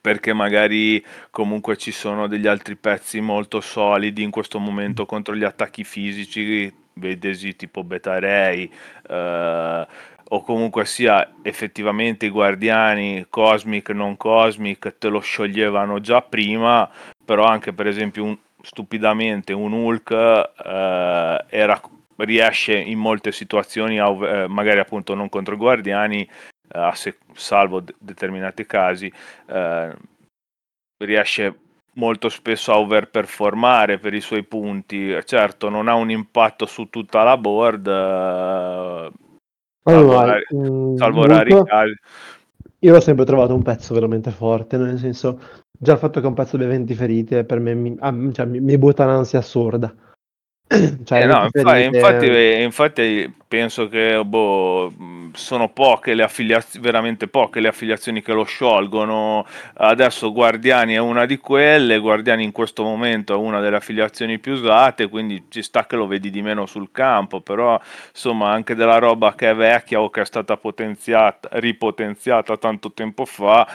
[0.00, 5.44] perché magari comunque ci sono degli altri pezzi molto solidi in questo momento contro gli
[5.44, 8.70] attacchi fisici vedesi tipo Beta Ray
[9.08, 9.86] eh,
[10.32, 16.88] o comunque sia effettivamente i guardiani cosmic non cosmic te lo scioglievano già prima
[17.24, 21.80] però anche per esempio un, stupidamente un Hulk eh, era,
[22.16, 26.28] riesce in molte situazioni a, eh, magari appunto non contro i guardiani
[26.72, 29.12] eh, se, salvo de- determinati casi
[29.46, 29.92] eh,
[30.98, 31.58] riesce
[31.94, 35.16] molto spesso a overperformare per i suoi punti.
[35.24, 39.10] Certo, non ha un impatto su tutta la board, eh,
[39.82, 41.94] allora, mm, salvo rari casi.
[42.80, 45.40] Io l'ho sempre trovato un pezzo veramente forte, nel senso,
[45.78, 48.60] già il fatto che un pezzo abbia 20 ferite per me mi, ah, cioè, mi,
[48.60, 49.94] mi butta un'ansia assurda.
[51.04, 54.92] cioè, eh no, infatti, infatti, infatti, penso che boh,
[55.32, 59.44] sono poche le affiliazioni, veramente poche le affiliazioni che lo sciolgono.
[59.74, 64.52] Adesso Guardiani è una di quelle, Guardiani in questo momento è una delle affiliazioni più
[64.52, 67.80] usate, quindi ci sta che lo vedi di meno sul campo, però
[68.10, 73.24] insomma anche della roba che è vecchia o che è stata potenziata, ripotenziata tanto tempo
[73.24, 73.66] fa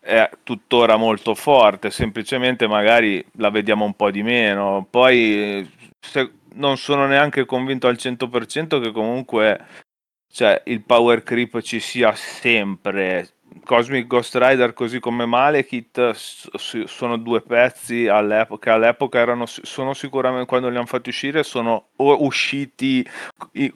[0.00, 4.86] è tuttora molto forte, semplicemente magari la vediamo un po' di meno.
[4.88, 5.68] Poi
[6.00, 9.86] se, non sono neanche convinto al 100% che comunque
[10.30, 13.30] cioè, il power creep ci sia sempre.
[13.64, 20.68] Cosmic Ghost Rider così come Malekith sono due pezzi all'epoca, all'epoca erano, sono sicuramente quando
[20.68, 23.06] li hanno fatti uscire sono usciti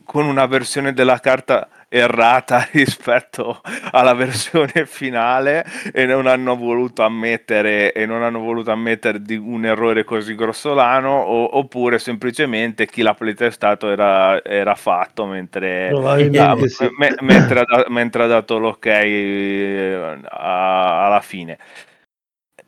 [0.04, 7.92] con una versione della carta errata rispetto alla versione finale e non hanno voluto ammettere
[7.92, 13.12] e non hanno voluto ammettere di un errore così grossolano o, oppure semplicemente chi l'ha
[13.12, 16.88] playtestato era, era fatto mentre, ah, sì.
[16.96, 21.58] me, mentre, ha, mentre, ha, dato l'ok eh, a, alla fine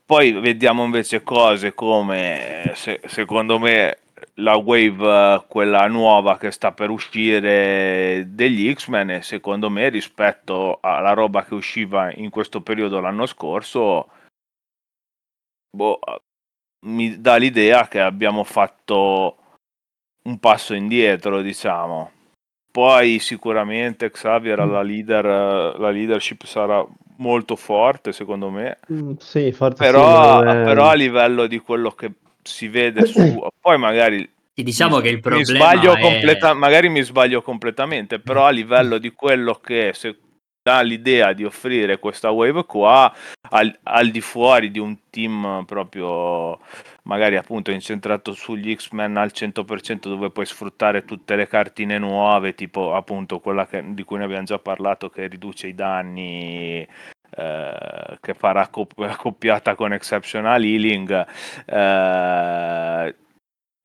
[0.04, 4.00] poi vediamo invece cose come se, secondo me
[4.34, 11.12] la wave, quella nuova che sta per uscire degli X-Men e secondo me rispetto alla
[11.12, 14.08] roba che usciva in questo periodo l'anno scorso,
[15.70, 15.98] boh,
[16.86, 19.36] mi dà l'idea che abbiamo fatto
[20.24, 22.10] un passo indietro, diciamo.
[22.70, 25.24] Poi sicuramente Xavier alla leader,
[25.78, 26.84] la leadership sarà
[27.16, 28.78] molto forte secondo me.
[28.92, 30.62] Mm, sì, forte però, sì, è...
[30.64, 32.12] però a livello di quello che
[32.44, 33.46] si vede su...
[33.60, 36.00] Poi magari diciamo mi, che il problema mi sbaglio è...
[36.00, 40.16] completa- magari mi sbaglio completamente, però a livello di quello che se
[40.64, 43.14] dà l'idea di offrire questa wave qua
[43.50, 46.58] al, al di fuori di un team proprio
[47.02, 52.94] magari appunto incentrato sugli X-Men al 100% dove puoi sfruttare tutte le cartine nuove, tipo
[52.94, 56.86] appunto quella che, di cui ne abbiamo già parlato che riduce i danni
[57.36, 61.26] eh, che farà accoppiata con exceptional healing
[61.66, 63.16] eh,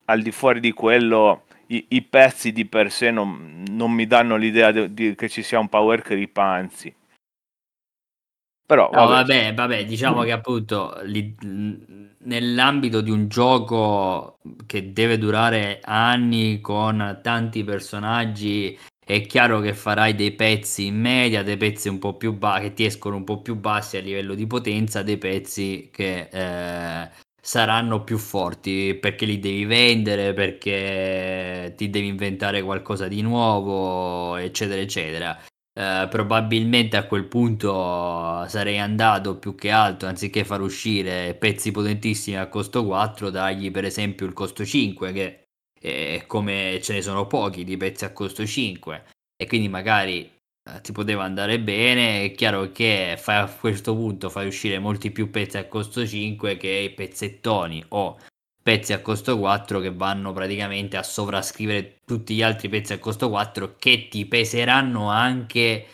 [0.04, 4.36] al di fuori di quello i, i, pezzi di per sé non, non mi danno
[4.36, 6.94] l'idea di, di, che ci sia un power creep anzi
[8.70, 9.34] però no, vabbè.
[9.34, 11.34] vabbè, vabbè, diciamo che appunto li,
[12.20, 18.78] nell'ambito di un gioco che deve durare anni con tanti personaggi
[19.14, 22.74] è chiaro che farai dei pezzi in media, dei pezzi un po' più bassi, che
[22.74, 28.04] ti escono un po' più bassi a livello di potenza, dei pezzi che eh, saranno
[28.04, 35.36] più forti perché li devi vendere, perché ti devi inventare qualcosa di nuovo, eccetera, eccetera.
[35.72, 42.36] Eh, probabilmente a quel punto sarei andato più che altro anziché far uscire pezzi potentissimi
[42.36, 45.39] a costo 4, dargli per esempio il costo 5 che
[45.82, 49.04] e come ce ne sono pochi di pezzi a costo 5
[49.36, 50.30] e quindi magari
[50.68, 52.24] eh, ti poteva andare bene.
[52.24, 56.56] È chiaro che fai, a questo punto fai uscire molti più pezzi a costo 5
[56.56, 58.18] che i pezzettoni o
[58.62, 63.30] pezzi a costo 4 che vanno praticamente a sovrascrivere tutti gli altri pezzi a costo
[63.30, 65.86] 4 che ti peseranno anche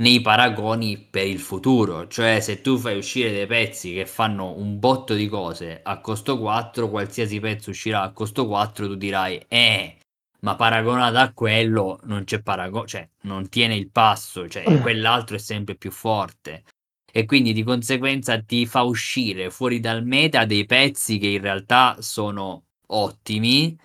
[0.00, 2.06] nei paragoni per il futuro.
[2.08, 6.38] Cioè, se tu fai uscire dei pezzi che fanno un botto di cose a costo
[6.38, 9.96] 4, qualsiasi pezzo uscirà a costo 4, tu dirai, eh,
[10.40, 15.38] ma paragonato a quello non c'è paragone, cioè non tiene il passo, cioè quell'altro è
[15.38, 16.64] sempre più forte.
[17.12, 21.96] E quindi di conseguenza ti fa uscire fuori dal meta dei pezzi che in realtà
[22.00, 23.76] sono ottimi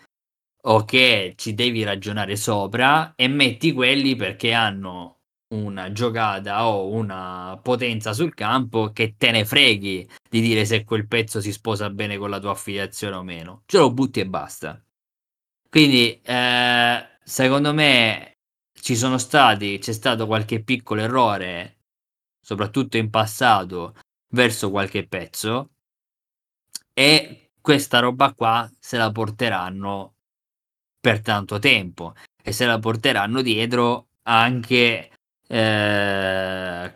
[0.68, 5.14] o che ci devi ragionare sopra e metti quelli perché hanno
[5.49, 11.07] una giocata o una potenza sul campo che te ne freghi di dire se quel
[11.07, 13.63] pezzo si sposa bene con la tua affiliazione o meno.
[13.65, 14.83] Ce lo butti e basta.
[15.69, 18.37] Quindi, eh, secondo me,
[18.79, 21.79] ci sono stati, c'è stato qualche piccolo errore,
[22.41, 23.95] soprattutto in passato,
[24.29, 25.71] verso qualche pezzo.
[26.93, 30.13] E questa roba qua se la porteranno
[30.99, 35.09] per tanto tempo e se la porteranno dietro anche
[35.47, 36.93] eh,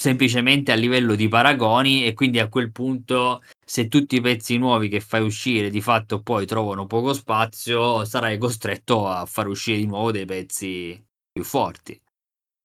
[0.00, 4.88] semplicemente a livello di paragoni e quindi a quel punto se tutti i pezzi nuovi
[4.88, 9.86] che fai uscire di fatto poi trovano poco spazio sarai costretto a far uscire di
[9.86, 12.00] nuovo dei pezzi più forti.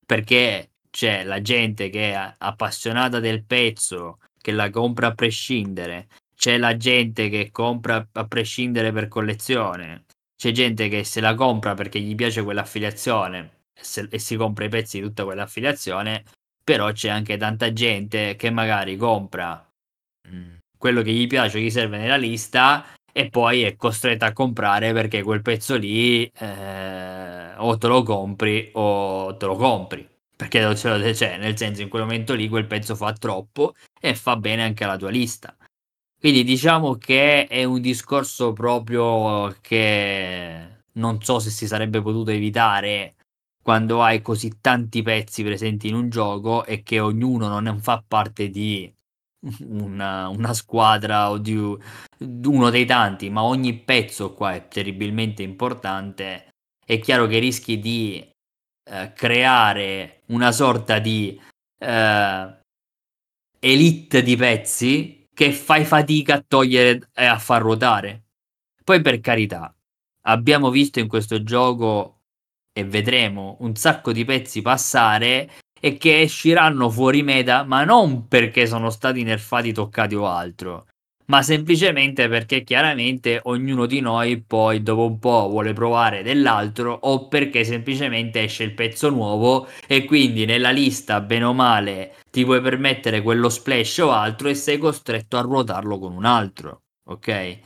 [0.04, 6.56] Perché c'è la gente che è appassionata del pezzo che la compra a prescindere c'è
[6.56, 10.04] la gente che compra a prescindere per collezione
[10.36, 14.68] c'è gente che se la compra perché gli piace quell'affiliazione se, e si compra i
[14.68, 16.24] pezzi di tutta quell'affiliazione,
[16.64, 19.64] però c'è anche tanta gente che magari compra
[20.28, 24.92] mm, quello che gli piace, gli serve nella lista e poi è costretta a comprare
[24.92, 30.06] perché quel pezzo lì eh, o te lo compri o te lo compri.
[30.36, 34.64] Perché cioè, nel senso in quel momento lì quel pezzo fa troppo e fa bene
[34.64, 35.56] anche alla tua lista.
[36.18, 43.15] Quindi diciamo che è un discorso proprio che non so se si sarebbe potuto evitare
[43.66, 48.48] quando hai così tanti pezzi presenti in un gioco e che ognuno non fa parte
[48.48, 48.88] di
[49.66, 56.50] una, una squadra o di uno dei tanti, ma ogni pezzo qua è terribilmente importante,
[56.84, 58.24] è chiaro che rischi di
[58.88, 61.36] eh, creare una sorta di
[61.76, 62.58] eh,
[63.58, 68.26] elite di pezzi che fai fatica a togliere e a far ruotare.
[68.84, 69.74] Poi per carità,
[70.22, 72.15] abbiamo visto in questo gioco
[72.76, 75.48] e vedremo un sacco di pezzi passare
[75.80, 80.84] e che usciranno fuori meta, ma non perché sono stati nerfati, toccati o altro,
[81.26, 87.28] ma semplicemente perché chiaramente ognuno di noi poi dopo un po' vuole provare dell'altro o
[87.28, 92.60] perché semplicemente esce il pezzo nuovo e quindi nella lista bene o male ti puoi
[92.60, 97.58] permettere quello splash o altro e sei costretto a ruotarlo con un altro, ok?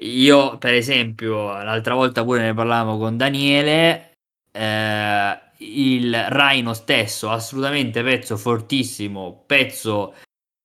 [0.00, 4.15] Io, per esempio, l'altra volta pure ne parlavamo con Daniele,
[4.56, 10.14] eh, il Rhino stesso, assolutamente pezzo fortissimo, pezzo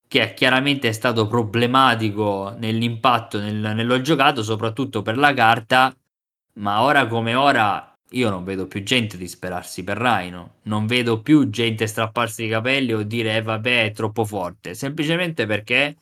[0.07, 5.95] che chiaramente è stato problematico nell'impatto nel, nello giocato, soprattutto per la carta,
[6.55, 11.49] ma ora come ora io non vedo più gente disperarsi per Rhino, non vedo più
[11.49, 15.95] gente strapparsi i capelli o dire eh, vabbè è troppo forte, semplicemente perché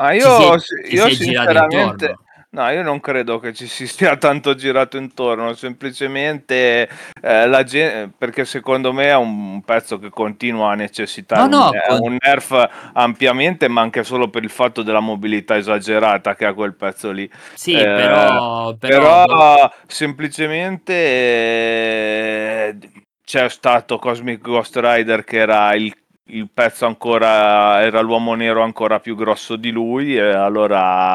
[0.00, 2.16] ma io, si è, io sinceramente
[2.52, 6.88] No, io non credo che ci si sia tanto girato intorno, semplicemente
[7.22, 11.94] eh, la gente, perché secondo me è un pezzo che continua a necessitare no, no,
[12.00, 16.52] un, un, nerf ampiamente, ma anche solo per il fatto della mobilità esagerata che ha
[16.52, 17.30] quel pezzo lì.
[17.54, 22.76] Sì, eh, però, però, però, semplicemente eh,
[23.24, 25.94] c'è stato Cosmic Ghost Rider che era il
[26.32, 31.12] il pezzo ancora era l'uomo nero ancora più grosso di lui e allora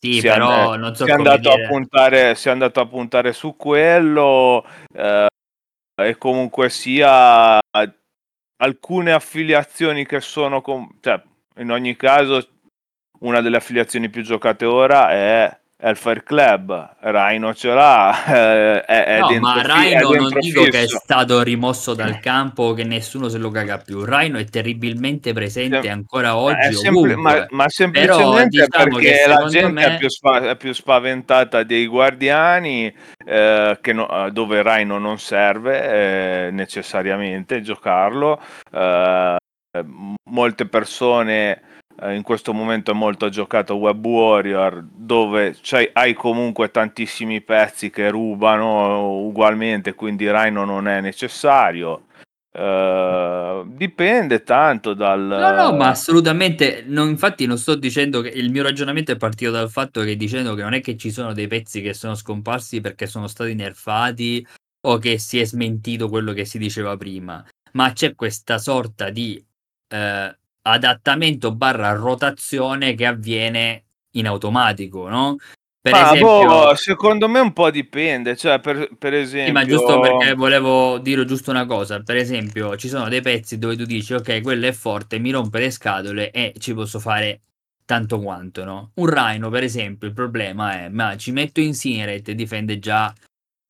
[0.00, 1.64] sì, si però è, non so si è andato dire.
[1.64, 5.26] a puntare si è andato a puntare su quello eh,
[6.02, 7.58] e comunque sia
[8.58, 11.22] alcune affiliazioni che sono com- cioè,
[11.56, 12.46] in ogni caso
[13.20, 19.18] una delle affiliazioni più giocate ora è Hellfire Club, Rhino ce l'ha, eh, è, è
[19.20, 20.70] no, dentro, ma Rhino non dico fisso.
[20.70, 24.02] che è stato rimosso dal campo, che nessuno se lo caga più.
[24.02, 25.88] Rhino è terribilmente presente sì.
[25.88, 26.72] ancora oggi.
[26.72, 29.84] Sempl- ma, ma, semplicemente Però, diciamo perché la gente me...
[29.84, 32.90] è, più spa- è, più spaventata dei guardiani,
[33.26, 38.40] eh, no, dove Rhino non serve eh, necessariamente giocarlo.
[38.72, 39.36] Eh,
[40.30, 41.60] molte persone
[42.00, 45.56] eh, in questo momento è molto giocato Web Warrior dove
[45.92, 52.04] hai comunque tantissimi pezzi che rubano ugualmente quindi Rhino non è necessario.
[52.56, 58.50] Uh, dipende tanto dal no no ma assolutamente no, infatti non sto dicendo che il
[58.50, 61.48] mio ragionamento è partito dal fatto che dicendo che non è che ci sono dei
[61.48, 64.46] pezzi che sono scomparsi perché sono stati nerfati
[64.86, 69.44] o che si è smentito quello che si diceva prima ma c'è questa sorta di
[69.88, 70.36] eh,
[70.66, 75.36] adattamento barra rotazione che avviene in automatico, no?
[75.80, 79.46] Per ma esempio, boh, secondo me un po' dipende, cioè per, per esempio...
[79.46, 83.56] Sì, ma giusto perché volevo dire giusto una cosa, per esempio ci sono dei pezzi
[83.56, 87.42] dove tu dici ok, quello è forte, mi rompe le scatole e ci posso fare
[87.84, 88.90] tanto quanto, no?
[88.94, 93.14] Un Rhino, per esempio, il problema è, ma ci metto Incinerate e difende già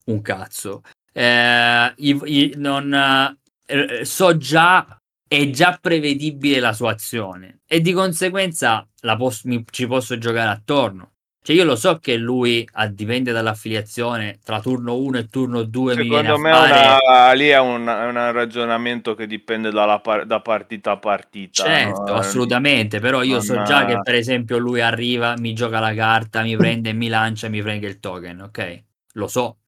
[0.07, 0.85] un cazzo.
[1.13, 3.37] Eh, i, i, non,
[3.67, 4.99] eh, so già
[5.29, 11.11] è già prevedibile la sua azione e di conseguenza pos- mi, ci posso giocare attorno.
[11.47, 15.95] Cioè io lo so che lui, a dipende dall'affiliazione, tra turno 1 e turno 2
[15.95, 16.99] Secondo me fare...
[17.07, 19.71] una, lì è un, è un, ragionamento che dipende
[20.03, 21.63] par- da partita a partita.
[21.63, 22.15] Certo, no?
[22.15, 26.57] assolutamente, però io so già che per esempio lui arriva, mi gioca la carta, mi
[26.57, 28.83] prende mi lancia mi prende il token, ok?
[29.13, 29.59] Lo so,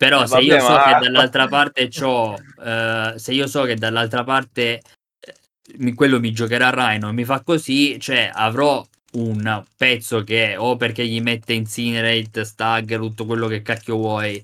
[0.00, 0.82] però eh, se vabbè, io so ma...
[0.84, 2.34] che dall'altra parte c'ho,
[2.64, 4.80] eh, se io so che dall'altra parte
[5.20, 8.82] eh, quello mi giocherà Rhino e mi fa così, cioè avrò
[9.12, 14.42] un pezzo che o perché gli mette Incinerate, Stagger, tutto quello che cacchio vuoi,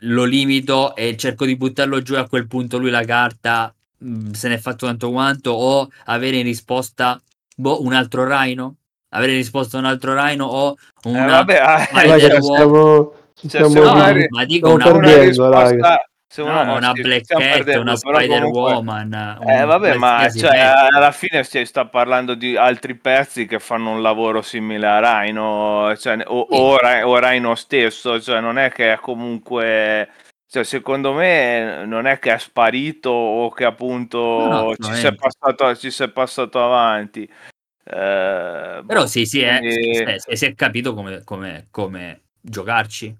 [0.00, 4.10] lo limito e cerco di buttarlo giù e a quel punto lui la carta mh,
[4.10, 7.18] mm, se ne è fatto tanto quanto o avere in risposta
[7.56, 8.76] boh, un altro Rhino?
[9.14, 13.94] Avere in risposta un altro Rhino o una eh, vabbè, stiamo, cioè, se no,
[14.30, 19.38] ma dico una, una risposta, se una, no, una Black Cat, una Spider Woman.
[19.46, 24.02] Eh, vabbè, ma cioè, alla fine si sta parlando di altri pezzi che fanno un
[24.02, 26.56] lavoro simile a Rhino, cioè, o, sì.
[26.56, 30.08] o, o Rhino stesso, cioè non è che è comunque
[30.52, 35.14] cioè, secondo me non è che è sparito o che appunto no, ci, si è
[35.14, 37.22] passato, ci si è passato avanti.
[37.22, 39.98] Eh, Però sì, sì, quindi...
[39.98, 43.16] è, si, è, si è capito come, come, come giocarci.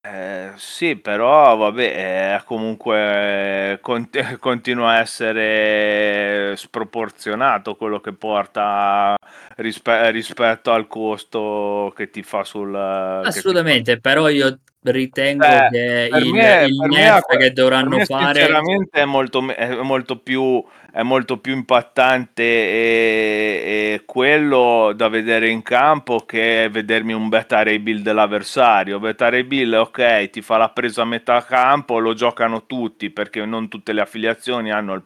[0.00, 9.14] Eh, sì, però vabbè, eh, comunque cont- continua a essere sproporzionato quello che porta
[9.56, 12.74] rispe- rispetto al costo che ti fa sul...
[12.74, 14.00] Assolutamente, fa...
[14.00, 18.40] però io ritengo eh, che il, me, il nerf me, che dovranno fare...
[18.40, 23.62] Sinceramente è molto, è molto più è molto più impattante e,
[23.94, 29.00] e, quello da vedere in campo che vedermi un beta rebuild dell'avversario.
[29.00, 33.68] Beta rebuild, ok, ti fa la presa a metà campo, lo giocano tutti perché non
[33.68, 35.04] tutte le affiliazioni hanno, il,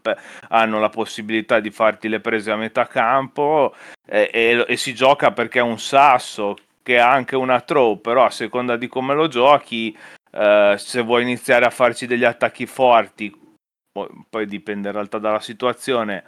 [0.49, 3.73] hanno la possibilità di farti le prese a metà campo
[4.05, 6.57] e, e, e si gioca perché è un sasso
[6.87, 9.97] che ha anche una throw, però a seconda di come lo giochi,
[10.31, 13.45] eh, se vuoi iniziare a farci degli attacchi forti
[14.29, 16.25] poi dipende in realtà dalla situazione.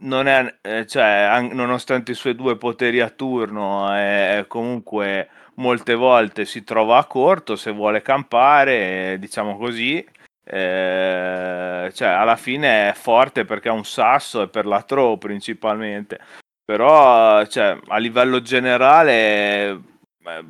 [0.00, 5.94] non è, eh, cioè, an- nonostante i suoi due poteri a turno, è, comunque molte
[5.94, 10.04] volte si trova a corto se vuole campare, diciamo così.
[10.44, 16.20] Eh, cioè, alla fine è forte perché ha un sasso e per la throw principalmente.
[16.68, 19.80] Però, cioè, a livello generale,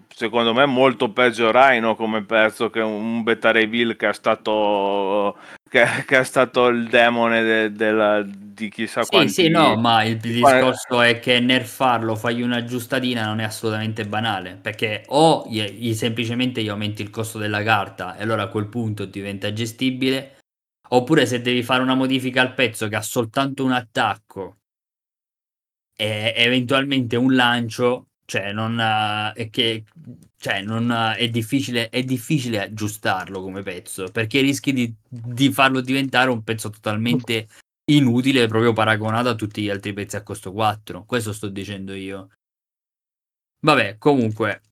[0.08, 5.36] secondo me è molto peggio Rhino come pezzo che un Beta Reveal che è stato
[5.70, 9.32] che, che è stato il demone de, de, di chissà sì, quanti...
[9.32, 14.58] Sì, no, ma il discorso è che nerfarlo, fagli una giustatina non è assolutamente banale,
[14.60, 18.66] perché o gli, gli semplicemente gli aumenti il costo della carta e allora a quel
[18.66, 20.38] punto diventa gestibile,
[20.88, 24.56] oppure se devi fare una modifica al pezzo che ha soltanto un attacco
[26.00, 29.84] e eventualmente un lancio, cioè non è che
[30.36, 36.30] cioè non è difficile è difficile aggiustarlo come pezzo perché rischi di, di farlo diventare
[36.30, 37.48] un pezzo totalmente
[37.90, 42.28] inutile proprio paragonato a tutti gli altri pezzi a costo 4 questo sto dicendo io.
[43.60, 44.62] Vabbè comunque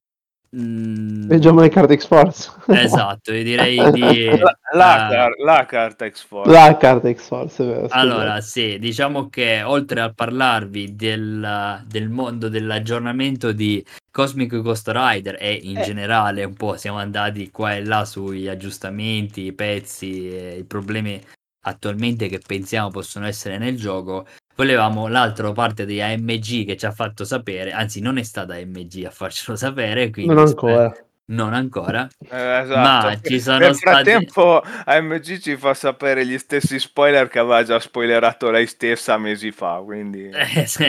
[0.54, 1.28] Mm.
[1.28, 2.52] Leggiamo le carte X-Force.
[2.68, 4.26] Esatto, io direi di...
[4.26, 6.50] La, la, uh, car- la carta X-Force.
[6.50, 13.52] La carta X-Force, vero, Allora, sì, diciamo che oltre a parlarvi del, del mondo dell'aggiornamento
[13.52, 15.82] di Cosmic Ghost Rider e in eh.
[15.82, 21.20] generale un po' siamo andati qua e là sugli aggiustamenti, i pezzi e i problemi
[21.66, 24.26] attualmente che pensiamo possono essere nel gioco,
[24.56, 29.04] volevamo l'altra parte di AMG che ci ha fatto sapere, anzi non è stata AMG
[29.04, 30.92] a farcelo sapere, quindi non ancora.
[31.28, 32.76] Non ancora, eh, esatto.
[32.76, 34.10] ma ci sono Nel stati...
[34.10, 39.50] frattempo AMG ci fa sapere gli stessi spoiler che aveva già spoilerato lei stessa mesi
[39.50, 40.30] fa, quindi...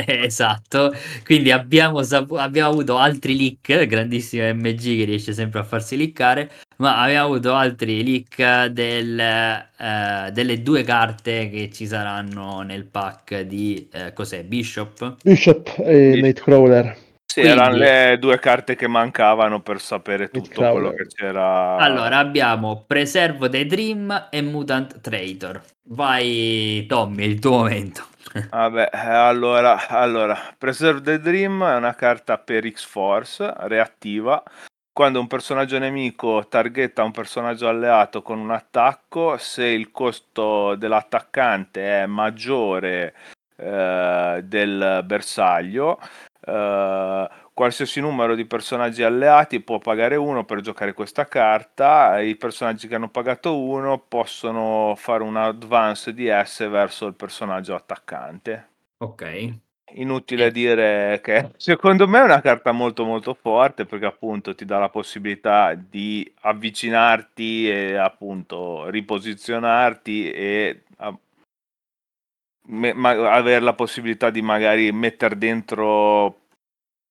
[0.05, 0.93] Esatto,
[1.23, 6.51] quindi abbiamo, sapu- abbiamo avuto altri leak, grandissimo AMG che riesce sempre a farsi leakare,
[6.77, 13.41] ma abbiamo avuto altri leak del, uh, delle due carte che ci saranno nel pack
[13.41, 14.43] di uh, cos'è?
[14.43, 15.17] Bishop?
[15.23, 17.05] Bishop e Nightcrawler.
[17.25, 21.75] Sì, Quindi, erano le due carte che mancavano per sapere tutto quello che c'era.
[21.75, 25.61] Allora, abbiamo Preservo the Dream e Mutant Traitor.
[25.89, 28.05] Vai, Tommy, il tuo momento.
[28.49, 34.41] Vabbè, eh, allora, allora, Preserve the Dream è una carta per X-Force reattiva
[34.97, 42.01] quando un personaggio nemico targetta un personaggio alleato con un attacco, se il costo dell'attaccante
[42.01, 43.13] è maggiore
[43.57, 45.99] eh, del bersaglio,
[46.43, 52.19] eh, qualsiasi numero di personaggi alleati può pagare uno per giocare questa carta.
[52.19, 57.75] I personaggi che hanno pagato uno possono fare un advance di S verso il personaggio
[57.75, 58.69] attaccante.
[58.97, 59.59] Ok.
[59.91, 64.79] Inutile dire che secondo me è una carta molto molto forte perché appunto ti dà
[64.79, 71.17] la possibilità di avvicinarti e appunto riposizionarti e a,
[72.67, 76.41] me, ma, avere la possibilità di magari mettere dentro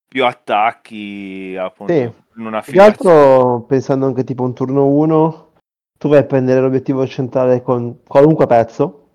[0.07, 1.99] più attacchi appunto sì.
[2.37, 2.83] in una fila.
[2.85, 5.51] altro pensando anche tipo un turno 1
[5.97, 9.06] tu vai a prendere l'obiettivo centrale con qualunque pezzo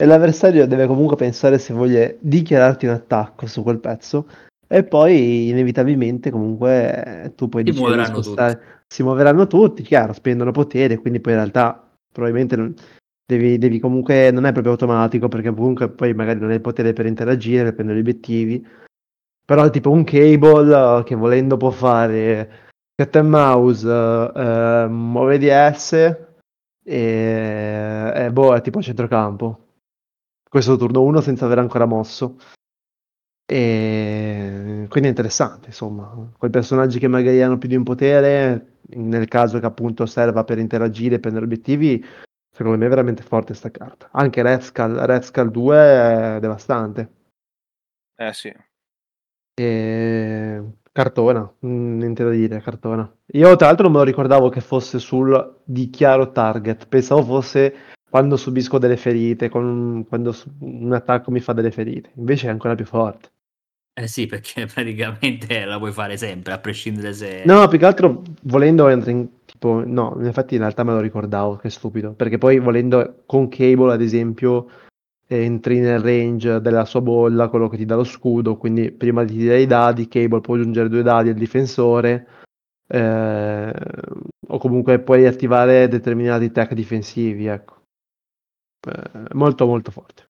[0.00, 4.28] e l'avversario deve comunque pensare se voglia dichiararti un attacco su quel pezzo.
[4.68, 8.58] E poi inevitabilmente comunque eh, tu puoi si muoveranno tutti.
[8.86, 12.74] si muoveranno tutti, chiaro, spendono potere, quindi poi in realtà probabilmente non,
[13.26, 16.92] devi, devi, comunque, non è proprio automatico perché comunque poi magari non hai il potere
[16.92, 18.66] per interagire, per prendere gli obiettivi,
[19.44, 25.92] però tipo un cable che volendo può fare cat and mouse, eh, muove DS
[26.84, 29.62] e, e boh, è tipo centrocampo
[30.48, 32.36] questo turno 1 senza aver ancora mosso.
[33.50, 39.26] E quindi è interessante, insomma, quei personaggi che magari hanno più di un potere, nel
[39.26, 42.04] caso che appunto serva per interagire e prendere obiettivi,
[42.50, 44.08] secondo me è veramente forte sta carta.
[44.12, 47.12] Anche Red Skull, Red Skull 2 è devastante.
[48.16, 48.54] Eh sì.
[49.54, 50.62] E...
[50.92, 53.08] Cartona, mm, niente da dire, cartona.
[53.34, 57.74] Io tra l'altro non me lo ricordavo che fosse sul dichiaro target, pensavo fosse
[58.08, 62.10] quando subisco delle ferite, con, quando un attacco mi fa delle ferite.
[62.16, 63.30] Invece è ancora più forte.
[63.94, 67.42] Eh sì, perché praticamente la puoi fare sempre, a prescindere se...
[67.44, 69.82] No, più che altro volendo entra in tipo...
[69.84, 72.12] No, infatti in realtà me lo ricordavo, che stupido.
[72.12, 74.68] Perché poi volendo con Cable, ad esempio,
[75.26, 79.36] entri nel range della sua bolla, quello che ti dà lo scudo, quindi prima di
[79.36, 82.26] tirare i dadi, Cable può aggiungere due dadi al difensore,
[82.86, 83.72] eh,
[84.46, 87.77] o comunque puoi attivare determinati tech difensivi, ecco
[88.88, 90.28] eh, molto molto forte.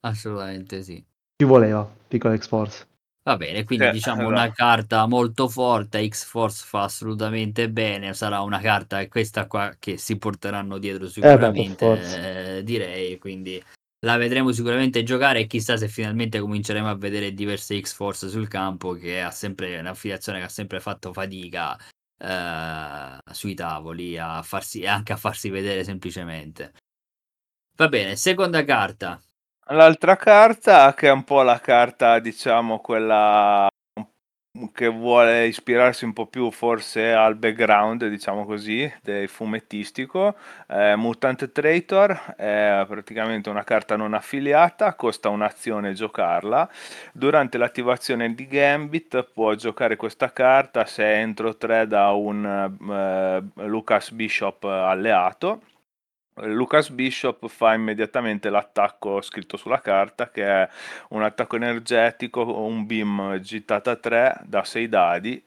[0.00, 1.04] Assolutamente sì.
[1.36, 2.86] Ci voleva, piccola X-Force.
[3.26, 4.42] Va bene, quindi eh, diciamo allora.
[4.42, 10.16] una carta molto forte, X-Force fa assolutamente bene, sarà una carta questa qua che si
[10.16, 13.60] porteranno dietro eh, sicuramente, eh, direi, quindi
[14.04, 18.92] la vedremo sicuramente giocare e chissà se finalmente cominceremo a vedere diverse X-Force sul campo
[18.92, 21.76] che ha sempre un'affiliazione che ha sempre fatto fatica
[22.18, 26.72] eh, sui tavoli a farsi, e anche a farsi vedere semplicemente.
[27.76, 29.20] Va bene, seconda carta.
[29.66, 33.68] L'altra carta, che è un po' la carta, diciamo, quella
[34.72, 40.36] che vuole ispirarsi un po' più forse al background, diciamo così, del fumettistico.
[40.66, 46.66] Eh, Mutant Traitor è praticamente una carta non affiliata, costa un'azione giocarla.
[47.12, 53.64] Durante l'attivazione di Gambit può giocare questa carta se è entro 3 da un eh,
[53.66, 55.60] Lucas Bishop alleato
[56.42, 60.68] Lucas Bishop fa immediatamente l'attacco scritto sulla carta che è
[61.10, 65.44] un attacco energetico, un beam gittata 3 da 6 dadi.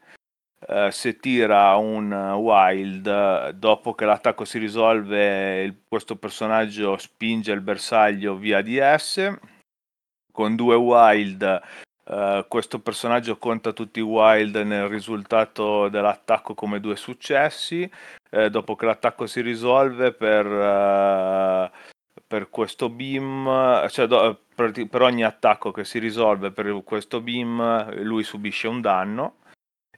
[0.67, 7.61] Eh, se tira un wild dopo che l'attacco si risolve, il, questo personaggio spinge il
[7.61, 9.37] bersaglio via DS.
[10.31, 11.61] Con due wild
[12.09, 17.87] Uh, questo personaggio conta tutti i wild nel risultato dell'attacco come due successi.
[18.31, 21.69] Uh, dopo che l'attacco si risolve per, uh,
[22.25, 28.01] per questo beam, cioè do, per, per, ogni attacco che si risolve per questo beam,
[28.01, 29.35] lui subisce un danno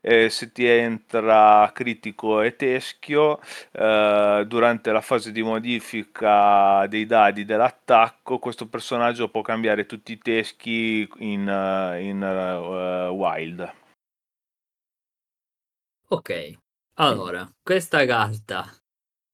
[0.02, 3.40] eh, se ti entra critico e teschio
[3.72, 10.18] eh, durante la fase di modifica dei dadi dell'attacco questo personaggio può cambiare tutti i
[10.18, 13.74] teschi in, uh, in uh, wild.
[16.08, 16.58] Ok
[16.96, 18.70] allora questa carta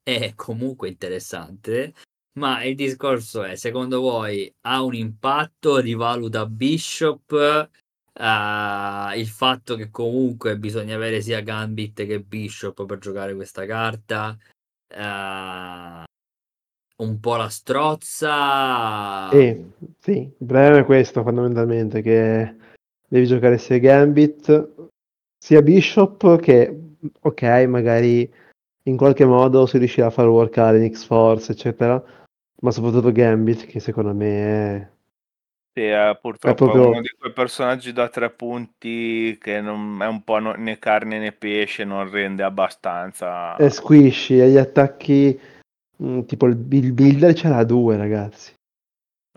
[0.03, 1.93] è comunque interessante
[2.37, 7.69] ma il discorso è secondo voi ha un impatto rivaluta Bishop
[8.19, 14.35] Uh, il fatto che comunque bisogna avere sia Gambit che Bishop per giocare questa carta
[14.95, 16.03] uh,
[17.03, 19.29] un po' la strozza.
[19.29, 22.55] Sì, sì, il problema è questo fondamentalmente che
[23.07, 24.69] devi giocare sia Gambit
[25.37, 28.29] sia Bishop che ok magari
[28.83, 32.03] in qualche modo si riuscirà a far workare in X-Force eccetera
[32.61, 34.89] ma soprattutto Gambit che secondo me è
[35.77, 36.83] sì, eh, purtroppo è, proprio...
[36.85, 40.79] è, uno di quei personaggi da tre punti che non, è un po' no, né
[40.79, 43.55] carne né pesce, non rende abbastanza.
[43.55, 45.39] È squishy, e gli attacchi
[45.97, 48.55] mh, mm, tipo il, il builder ce l'ha due, ragazzi.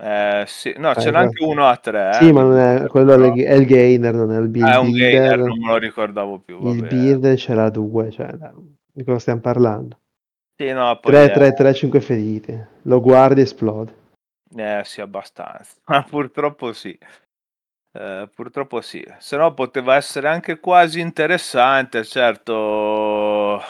[0.03, 0.73] Eh, sì.
[0.79, 2.15] No, eh, ce n'è anche uno a tre.
[2.15, 3.35] Sì, eh, ma non è, quello però...
[3.35, 4.73] è il gainer, non è il builder.
[4.73, 6.67] Ah, è un gainer, non me lo ricordavo più.
[6.73, 8.35] Il builder ce l'ha due, cioè,
[8.91, 9.99] di cosa stiamo parlando?
[10.57, 12.69] Sì, no, 3, 3, 3, 5 ferite.
[12.83, 13.99] Lo guardi e esplode.
[14.57, 15.75] Eh sì, abbastanza.
[16.09, 16.97] Purtroppo sì.
[17.93, 19.05] Eh, purtroppo sì.
[19.19, 23.61] Se no poteva essere anche quasi interessante, certo.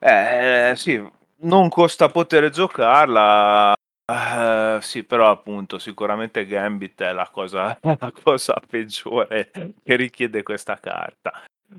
[0.00, 1.02] Eh, sì,
[1.42, 3.74] non costa poter giocarla.
[4.06, 9.50] Uh, sì, però appunto sicuramente Gambit è la cosa, la cosa peggiore
[9.82, 11.32] che richiede questa carta.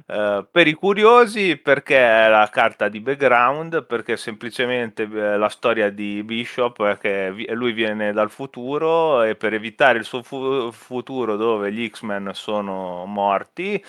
[0.08, 5.90] Uh, per i curiosi perché è la carta di background, perché semplicemente uh, la storia
[5.90, 10.70] di Bishop è che vi- lui viene dal futuro e per evitare il suo fu-
[10.72, 13.82] futuro dove gli X-Men sono morti,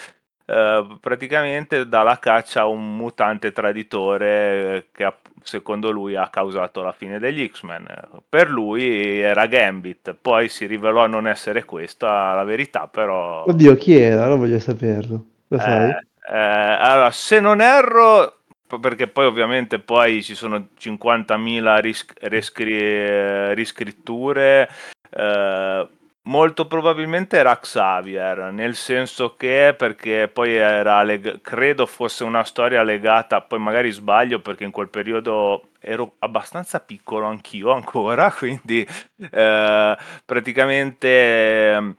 [0.47, 6.93] uh, praticamente dà la caccia a un mutante traditore che secondo lui ha causato la
[6.93, 7.87] fine degli X-Men.
[8.29, 13.45] Per lui era Gambit, poi si rivelò non essere questa la verità, però...
[13.45, 14.29] Oddio, chi era?
[14.29, 15.25] Lo voglio saperlo.
[15.49, 15.57] Lo?
[15.59, 15.99] Eh,
[16.33, 18.41] eh, allora, se non erro,
[18.81, 24.69] perché poi ovviamente poi ci sono 50.000 ris- riscri- riscritture,
[25.11, 25.89] eh,
[26.23, 32.83] molto probabilmente era Xavier, nel senso che perché poi era, leg- credo fosse una storia
[32.83, 38.85] legata, poi magari sbaglio perché in quel periodo ero abbastanza piccolo anch'io ancora, quindi
[39.31, 41.95] eh, praticamente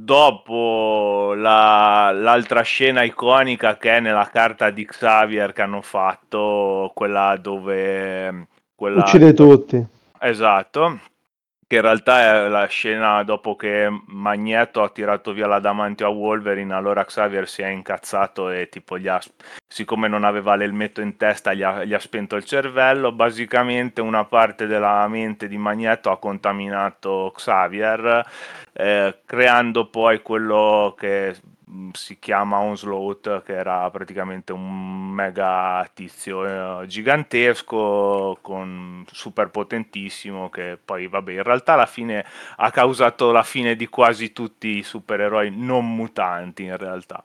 [0.00, 7.36] dopo la, l'altra scena iconica che è nella carta di Xavier che hanno fatto, quella
[7.40, 8.46] dove...
[8.74, 9.84] Quella Uccide tutti.
[10.20, 11.00] Esatto,
[11.68, 16.72] che in realtà è la scena dopo che Magneto ha tirato via l'adamantio a Wolverine,
[16.72, 19.20] allora Xavier si è incazzato e tipo gli ha,
[19.66, 24.24] siccome non aveva l'elmetto in testa gli ha, gli ha spento il cervello, basicamente una
[24.24, 28.26] parte della mente di Magneto ha contaminato Xavier
[28.72, 31.36] eh, creando poi quello che
[31.92, 40.78] si chiama Onslaught, che era praticamente un mega tizio eh, gigantesco, con super potentissimo, che
[40.82, 42.24] poi vabbè, in realtà alla fine
[42.56, 47.22] ha causato la fine di quasi tutti i supereroi non mutanti in realtà.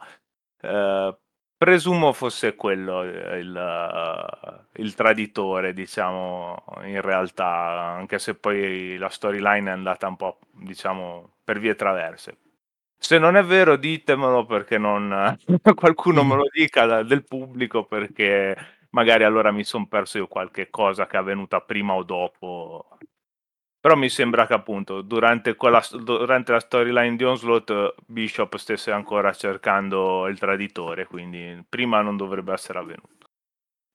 [0.61, 1.17] Eh,
[1.57, 9.09] presumo fosse quello eh, il, uh, il, traditore, diciamo, in realtà, anche se poi la
[9.09, 12.42] storyline è andata un po', diciamo, per vie traverse.
[13.05, 15.37] Se non è vero, ditemelo perché non
[15.75, 18.55] qualcuno me lo dica da, del pubblico perché
[18.91, 22.97] magari allora mi sono perso io qualche cosa che è avvenuta prima o dopo
[23.77, 29.33] però mi sembra che appunto durante, quella, durante la storyline di Onslaught Bishop stesse ancora
[29.33, 33.32] cercando il traditore, quindi prima non dovrebbe essere avvenuto.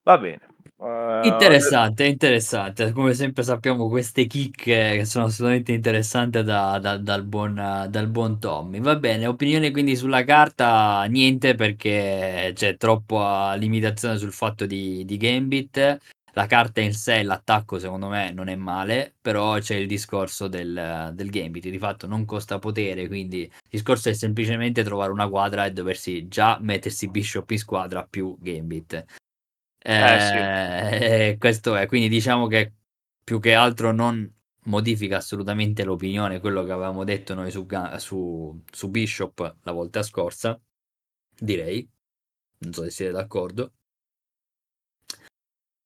[0.03, 0.39] Va bene.
[0.77, 2.91] Uh, interessante, interessante.
[2.93, 7.55] Come sempre sappiamo queste chicche che sono assolutamente interessanti da, da, dal, buon,
[7.89, 8.79] dal, buon, Tommy.
[8.79, 15.17] Va bene, opinione quindi sulla carta, niente perché c'è troppa limitazione sul fatto di, di
[15.17, 15.97] Gambit
[16.33, 21.11] la carta in sé, l'attacco secondo me non è male, però c'è il discorso del,
[21.13, 25.65] del gambit, di fatto non costa potere, quindi il discorso è semplicemente trovare una quadra
[25.65, 29.05] e doversi già mettersi bishop in squadra più gambit.
[29.81, 30.35] Eh, sì.
[30.35, 32.73] Eh, questo è, quindi diciamo che
[33.23, 34.29] più che altro non
[34.63, 37.65] modifica assolutamente l'opinione, quello che avevamo detto noi su,
[37.97, 40.59] su, su Bishop la volta scorsa,
[41.37, 41.87] direi,
[42.59, 43.71] non so se siete d'accordo.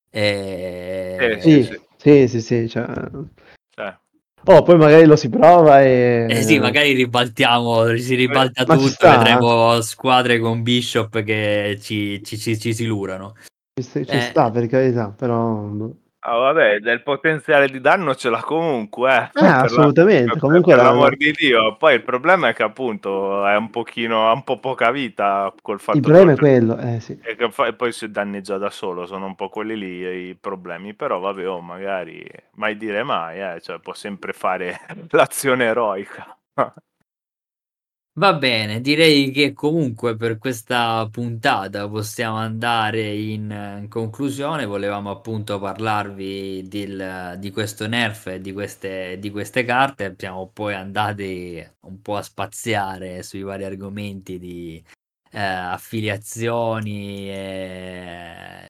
[0.10, 2.86] Eh, sì, sì, sì, sì, sì cioè...
[3.70, 3.98] Cioè.
[4.46, 6.28] Oh, poi magari lo si prova e...
[6.30, 12.60] Eh sì, magari ribaltiamo, si ribalta tutto, vedremo squadre con Bishop che ci, ci, ci,
[12.60, 13.36] ci si lurano.
[13.76, 14.20] Ci, ci eh.
[14.20, 15.56] sta, per carità, però...
[15.56, 15.96] Boh.
[16.26, 19.32] Ah, vabbè, del potenziale di danno ce l'ha comunque.
[19.34, 20.36] Eh, ah, assolutamente.
[20.36, 20.90] La, comunque per la...
[20.92, 21.76] l'amor di Dio.
[21.76, 25.82] Poi il problema è che appunto è un pochino, ha un po' poca vita col
[25.82, 27.20] fatto il problema è quello, eh, sì.
[27.22, 27.66] e che fa...
[27.66, 29.06] e poi si danneggia da solo.
[29.06, 30.94] Sono un po' quelli lì i problemi.
[30.94, 36.38] Però vabbè, oh, magari mai dire mai, eh, cioè, può sempre fare l'azione eroica.
[38.16, 44.66] Va bene, direi che comunque per questa puntata possiamo andare in conclusione.
[44.66, 50.14] Volevamo appunto parlarvi del, di questo nerf e di queste, di queste carte.
[50.16, 54.84] Siamo poi andati un po' a spaziare sui vari argomenti di
[55.32, 58.68] eh, affiliazioni e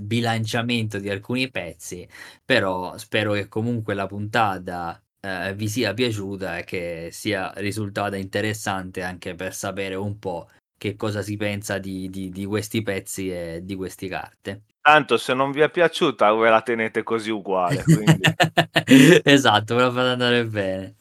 [0.00, 2.08] bilanciamento di alcuni pezzi.
[2.44, 9.02] Però spero che comunque la puntata eh, vi sia piaciuta e che sia risultata interessante
[9.02, 13.60] anche per sapere un po' che cosa si pensa di, di, di questi pezzi e
[13.62, 14.62] di queste carte.
[14.82, 17.82] Tanto se non vi è piaciuta ve la tenete così uguale.
[19.24, 20.96] esatto, ve la fate andare bene.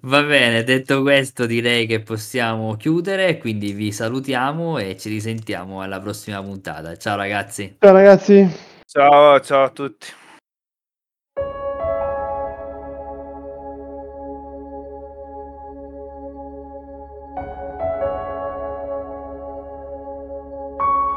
[0.00, 6.00] Va bene, detto questo direi che possiamo chiudere, quindi vi salutiamo e ci risentiamo alla
[6.00, 6.96] prossima puntata.
[6.96, 7.76] Ciao ragazzi.
[7.78, 8.50] Ciao ragazzi.
[8.86, 10.06] Ciao, ciao a tutti.